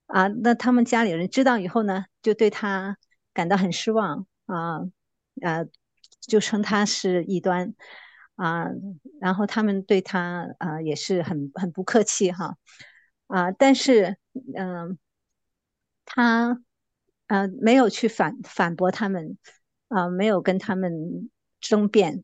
[0.07, 2.95] 啊，那他们家里人知道以后呢，就对他
[3.33, 4.81] 感到很失望啊，
[5.41, 5.65] 啊，
[6.21, 7.73] 就称他是异端
[8.35, 8.67] 啊，
[9.19, 12.55] 然后他们对他啊也是很很不客气哈
[13.25, 14.15] 啊，但是
[14.55, 14.99] 嗯、
[16.05, 16.61] 他
[17.27, 19.37] 呃没有去反反驳他们
[19.87, 21.29] 啊，没有跟他们
[21.59, 22.23] 争辩，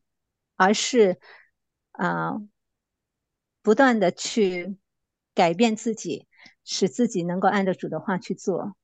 [0.56, 1.20] 而是
[1.92, 2.36] 啊
[3.62, 4.78] 不断的去
[5.34, 6.28] 改变自己。
[6.64, 8.76] 使自己能够按照主的话去做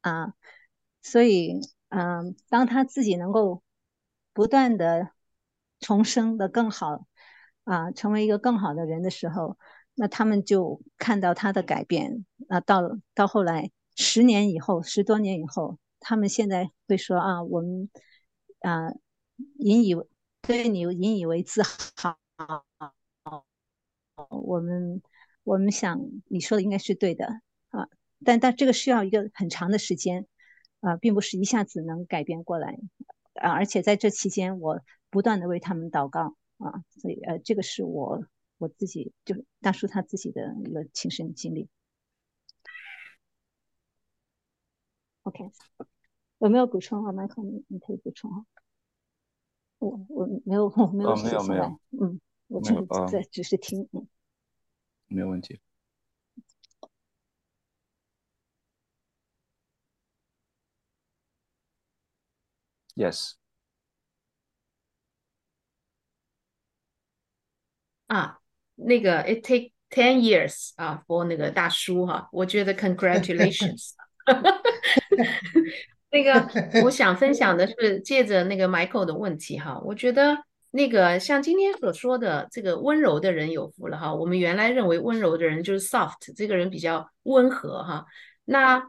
[0.00, 0.34] 啊。
[1.02, 3.62] 所以，嗯，当他自己能够
[4.32, 5.12] 不断的
[5.78, 7.06] 重生的更好，
[7.62, 9.56] 啊，成为一个更好的人的时候，
[9.94, 12.26] 那他们就看到他的改变。
[12.48, 12.80] 啊，到
[13.14, 17.90] 到后来，十年以后，十多年以后，他们现在会说啊，我们
[18.60, 18.92] 啊，
[19.58, 19.94] 引以
[20.40, 22.18] 对你引以为自豪。
[24.28, 25.02] 我们
[25.42, 27.26] 我们想你说的应该是对的
[27.70, 27.88] 啊，
[28.24, 30.26] 但但这个需要一个很长的时间
[30.80, 32.78] 啊，并不是一下子能改变过来
[33.34, 33.50] 啊。
[33.50, 34.80] 而且在这期间，我
[35.10, 38.24] 不断的为他们祷告啊，所以呃，这个是我
[38.58, 41.68] 我自己就是大叔他自己的一个亲身经历。
[45.31, 45.51] OK，
[46.39, 47.43] 有没有补充啊，Michael？
[47.43, 48.45] 你你可以补充啊。
[49.79, 52.19] 我我没有我没有写下来，嗯。
[52.49, 54.07] 我只是在只是听，嗯，
[55.07, 55.59] 没有问题。
[62.95, 63.33] Yes。
[68.05, 68.39] 啊，
[68.75, 73.91] 那个 It take ten years 啊，for 那个大叔哈，我觉得 Congratulations。
[76.10, 80.38] 那个我想分享的是借着那个 Michael 的问题哈，我觉得。
[80.74, 88.06] 那个像今天所说的这个温柔的人有福了哈，我们原来认为温柔的人就是 soft，这个人比较温和哈。
[88.46, 88.82] 那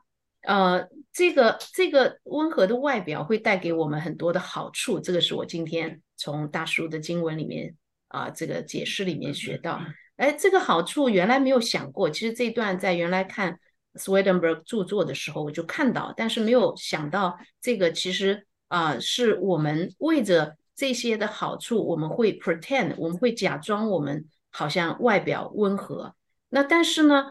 [0.43, 7.75] 呃，这个这个温和的外表会带给我们很多的好处，这个是我今天从大叔的经文里面
[8.07, 9.81] 啊这个解释里面学到。
[10.15, 13.59] 哎，这个好处原来没有想过，其实这段在原来看
[13.95, 20.55] Swedenborg 著作的时候我就看到，但是没有想到这个其实啊是我们为着。
[20.75, 26.15] 这些的好处，我们会 pretend，我们会假装我们好像外表温和，
[26.49, 27.25] 那但是呢，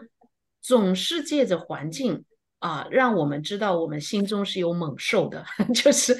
[0.61, 2.23] 总是借着环境
[2.59, 5.45] 啊，让我们知道我们心中是有猛兽的，
[5.75, 6.17] 就是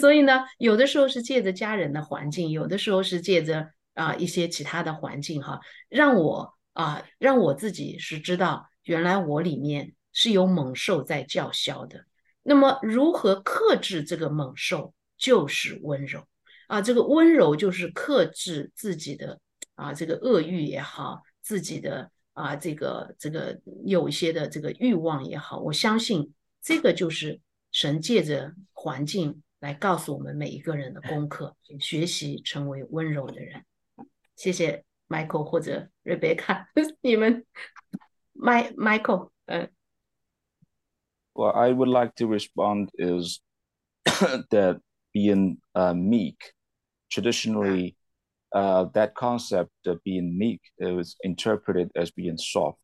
[0.00, 12.06] 所以呢，有的时候是借着家人的环境，有的时候是借着啊一些其他的环境哈，让我啊让我自己是知道，原来我里面是有猛兽在叫嚣的。
[12.42, 16.26] 那么如何克制这个猛兽，就是温柔。
[16.66, 19.38] 啊，这个温柔就是克制自己的
[19.74, 33.64] 啊，这个恶欲也好，自己的啊，这个这个有一些的这个欲望也好，我相信这个就是神借着环境来告诉我们每一个人的功课，学习成为温柔的人。
[34.34, 36.64] 谢谢 Michael 或者 Rebecca，
[37.02, 37.44] 你们
[38.42, 39.68] ，My Michael，嗯。
[41.34, 43.40] Well, I would like to respond is
[44.04, 44.80] that
[45.14, 46.52] being uh, meek
[47.10, 47.96] traditionally
[48.52, 52.78] uh, that concept of being meek it was interpreted as being soft.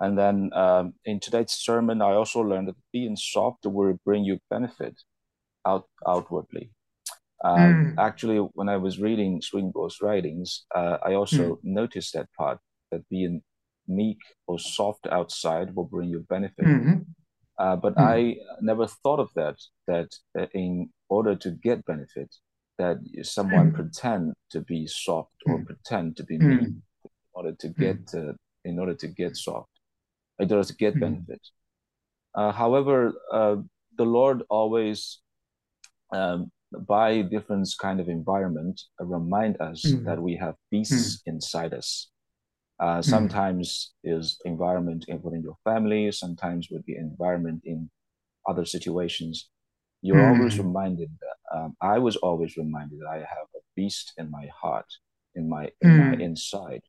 [0.00, 4.38] And then um, in today's sermon, I also learned that being soft will bring you
[4.48, 4.94] benefit
[5.66, 6.70] out outwardly.
[7.44, 7.98] Um, mm.
[7.98, 11.58] Actually, when I was reading Swedenborg's writings, uh, I also mm.
[11.62, 12.58] noticed that part
[12.90, 13.42] that being
[13.90, 16.64] meek or soft outside will bring you benefit.
[16.64, 16.98] Mm-hmm.
[17.58, 18.02] Uh, but mm.
[18.02, 19.56] I never thought of that.
[19.86, 20.08] That
[20.54, 22.34] in order to get benefit,
[22.78, 23.74] that someone mm.
[23.74, 25.66] pretend to be soft or mm.
[25.66, 26.48] pretend to be mm.
[26.48, 28.32] mean in order to get uh,
[28.64, 29.70] in order to get soft,
[30.38, 31.40] in order to get benefit.
[32.34, 33.56] Uh, however, uh,
[33.98, 35.18] the Lord always,
[36.12, 36.50] um,
[36.86, 42.09] by different kind of environment, uh, remind us that we have beasts inside us.
[42.80, 47.90] Uh, sometimes is environment within your family, sometimes with the environment in
[48.48, 49.50] other situations
[50.02, 50.36] you're mm.
[50.36, 54.48] always reminded that um, I was always reminded that I have a beast in my
[54.54, 54.86] heart,
[55.34, 56.10] in my in mm.
[56.10, 56.82] my inside.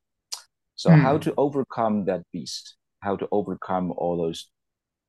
[0.76, 1.02] So mm.
[1.02, 2.76] how to overcome that beast?
[3.02, 4.50] How to overcome all those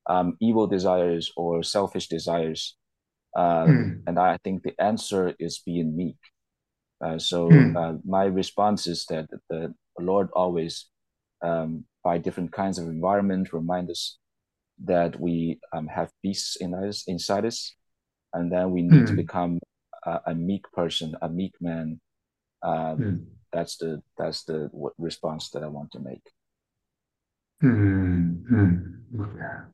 [0.08, 2.76] um, evil desires or selfish desires?
[3.34, 3.90] Um, hmm.
[4.06, 6.18] and I think the answer is being meek.
[7.02, 7.74] Uh, so hmm.
[7.74, 10.86] uh, my response is that the Lord always,
[11.42, 14.18] um, by different kinds of environment, remind us
[14.84, 17.74] that we um, have beasts in us inside us
[18.32, 19.06] and then we need mm.
[19.06, 19.16] to hmm.
[19.16, 19.60] become
[20.04, 22.00] a, a, meek person, a meek man.
[22.62, 23.24] Um, mm.
[23.52, 26.22] That's the that's the response that I want to make.
[27.62, 28.96] Mm.
[29.20, 29.68] Okay.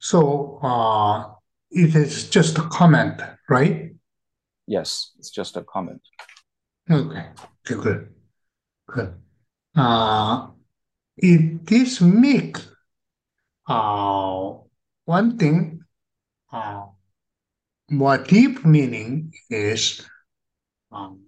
[0.00, 1.34] So uh,
[1.70, 3.92] it is just a comment, right?
[4.66, 6.00] Yes, it's just a comment.
[6.90, 7.30] Okay,
[7.64, 8.08] good,
[8.86, 9.14] good.
[9.74, 10.48] Uh,
[11.16, 12.58] this meek.
[13.66, 14.52] Uh,
[15.06, 15.80] one thing,
[16.52, 16.86] uh,
[17.90, 20.04] more deep meaning is
[20.92, 21.20] um,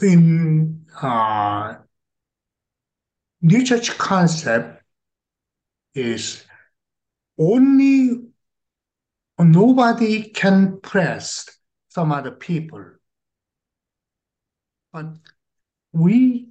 [0.00, 1.74] in uh,
[3.42, 4.82] New church concept
[5.94, 6.46] is
[7.38, 8.22] only
[9.38, 11.46] nobody can press
[11.94, 12.84] some other people.
[14.92, 15.14] But
[15.92, 16.48] we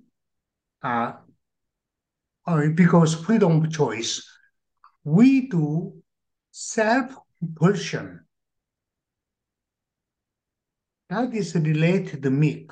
[0.82, 1.22] are,
[2.48, 4.26] uh, because freedom of choice,
[5.04, 6.02] we do
[6.52, 8.22] self-compulsion.
[11.10, 12.72] That is related to meek.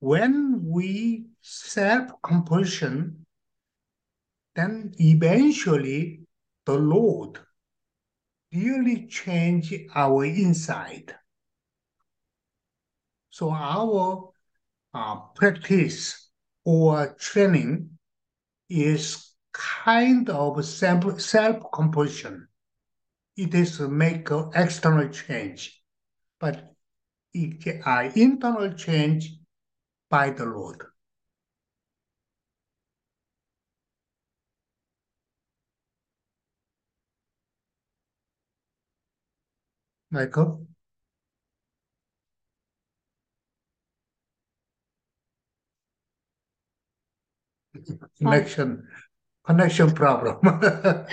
[0.00, 3.26] When we self-compulsion,
[4.54, 6.22] then eventually
[6.64, 7.38] the Lord
[8.52, 11.14] really change our inside.
[13.32, 14.30] So our
[14.94, 16.28] uh, practice
[16.64, 17.98] or training
[18.68, 22.48] is kind of self, self-compulsion.
[23.36, 25.82] It is to make an external change,
[26.40, 26.74] but
[27.34, 29.38] it uh, internal change
[30.10, 30.82] by the Lord.
[40.10, 40.71] Michael?
[48.18, 48.84] Connection,
[49.42, 50.38] connection problem.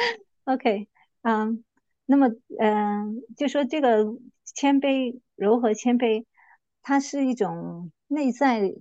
[0.45, 0.87] OK，
[1.21, 1.63] 嗯，
[2.05, 4.05] 那么，嗯，就说这个
[4.45, 6.25] 谦卑、柔和、谦卑，
[6.81, 8.73] 它是一种内在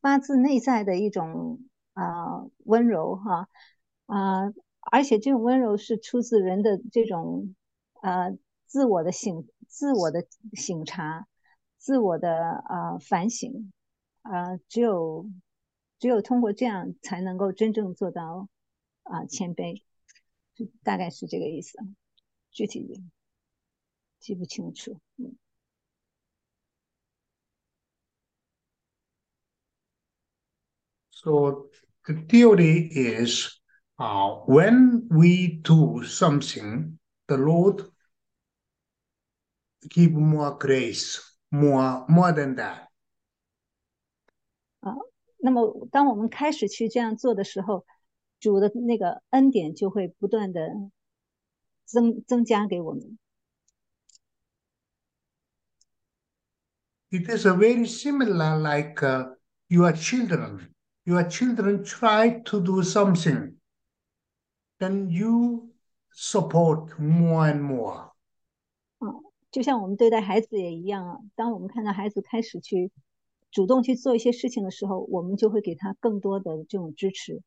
[0.00, 1.60] 发自内在的一种
[1.94, 3.48] 啊温柔哈
[4.06, 7.54] 啊，而且这种温柔是出自人的这种
[8.02, 11.26] 呃自我的醒、自我的醒察、
[11.78, 13.72] 自我的啊反省
[14.22, 15.26] 啊，只有。
[15.99, 18.49] 只有通过这样，才能够真正做到
[19.03, 19.81] 啊谦卑，
[20.83, 21.77] 大概是这个意思。
[22.51, 23.03] 具体
[24.19, 24.99] 记不清楚。
[25.17, 25.37] 嗯。
[31.09, 31.69] So
[32.05, 33.59] the theory is,
[33.97, 37.91] uh, when we do something, the Lord
[39.89, 42.88] give more grace, more more than that.
[45.39, 47.85] 那么，当我们开始去这样做的时候，
[48.39, 50.71] 主的那个恩典就会不断的
[51.83, 53.19] 增增加给我们。
[57.11, 59.01] It is a very similar like
[59.67, 60.69] your children.
[61.03, 63.57] Your children try to do something,
[64.79, 65.69] then you
[66.11, 68.13] support more and more.
[68.97, 71.19] 嗯，就像我们对待孩子也一样啊。
[71.35, 72.91] 当我们看到孩子开始去。
[73.51, 77.41] 主动去做一些事情的时候，我们就会给他更多的这种支持。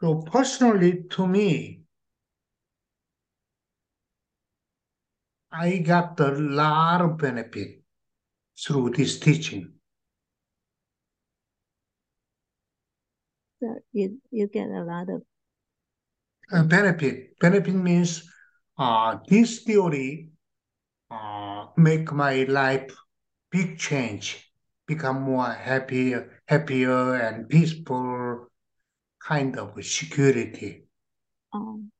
[0.00, 1.84] So personally, to me,
[5.50, 7.82] I got a lot of benefit
[8.56, 9.74] through this teaching.
[13.60, 15.22] So you you get a lot of
[16.50, 17.38] uh, benefit.
[17.38, 18.28] Benefit means
[18.78, 20.28] uh, this theory
[21.10, 22.94] uh, make my life
[23.50, 24.52] big change,
[24.86, 28.48] become more happier, happier and peaceful
[29.18, 30.86] kind of security.
[31.50, 31.90] 嗯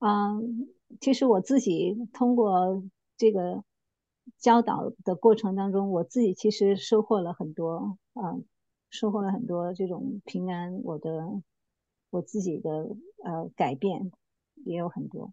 [0.00, 0.68] 嗯，
[1.00, 2.84] 其实我自己通过
[3.16, 3.64] 这个
[4.38, 8.44] 教导的过程当中，我自己其实收获了很多，嗯，
[8.90, 11.42] 收获了很多这种平安，我的
[12.10, 12.70] 我自己的
[13.24, 14.12] 呃改变
[14.64, 15.32] 也有很多。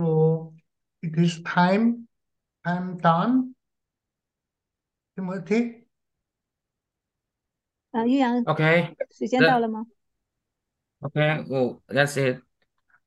[0.00, 0.54] So
[1.02, 2.08] it is time,
[2.64, 3.54] time done.
[5.14, 5.84] Timothy?
[7.90, 9.84] 啊，玉阳，OK，时间到了吗
[11.00, 12.40] ？OK，我 That's it，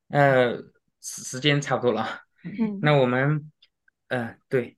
[0.06, 0.56] 呃，
[1.00, 3.50] 时时间差不多了，嗯，那我们，
[4.06, 4.76] 呃，对，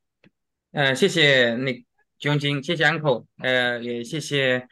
[0.71, 1.85] 呃，谢谢那
[2.17, 4.67] 君君，谢谢 Uncle，呃，也谢谢，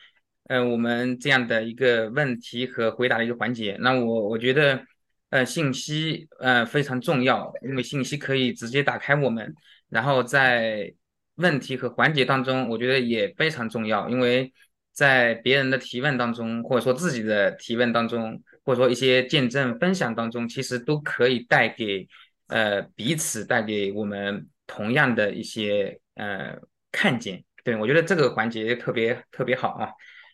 [0.44, 3.76] 呃，我们这样的一个问题和回答的一个环节。
[3.80, 4.86] 那我我觉得。
[5.34, 9.52] 呃，信息呃非常重要，因为信息可以直接打开我们，
[9.88, 10.94] 然后在
[11.34, 14.52] 问题和环节当中，我觉得也非常重要，因为
[14.92, 22.06] 在别人的提问当中，或者说自己的提问当中，或者说一些见证分享当中，其实都可以带给
[22.46, 26.56] 呃彼此带给我们同样的一些呃
[26.92, 27.42] 看见。
[27.64, 29.88] 对我觉得这个环节特别特别好啊。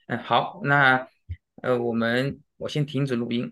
[0.09, 1.09] 嗯，好，那
[1.63, 3.51] 呃我们我先停止录音。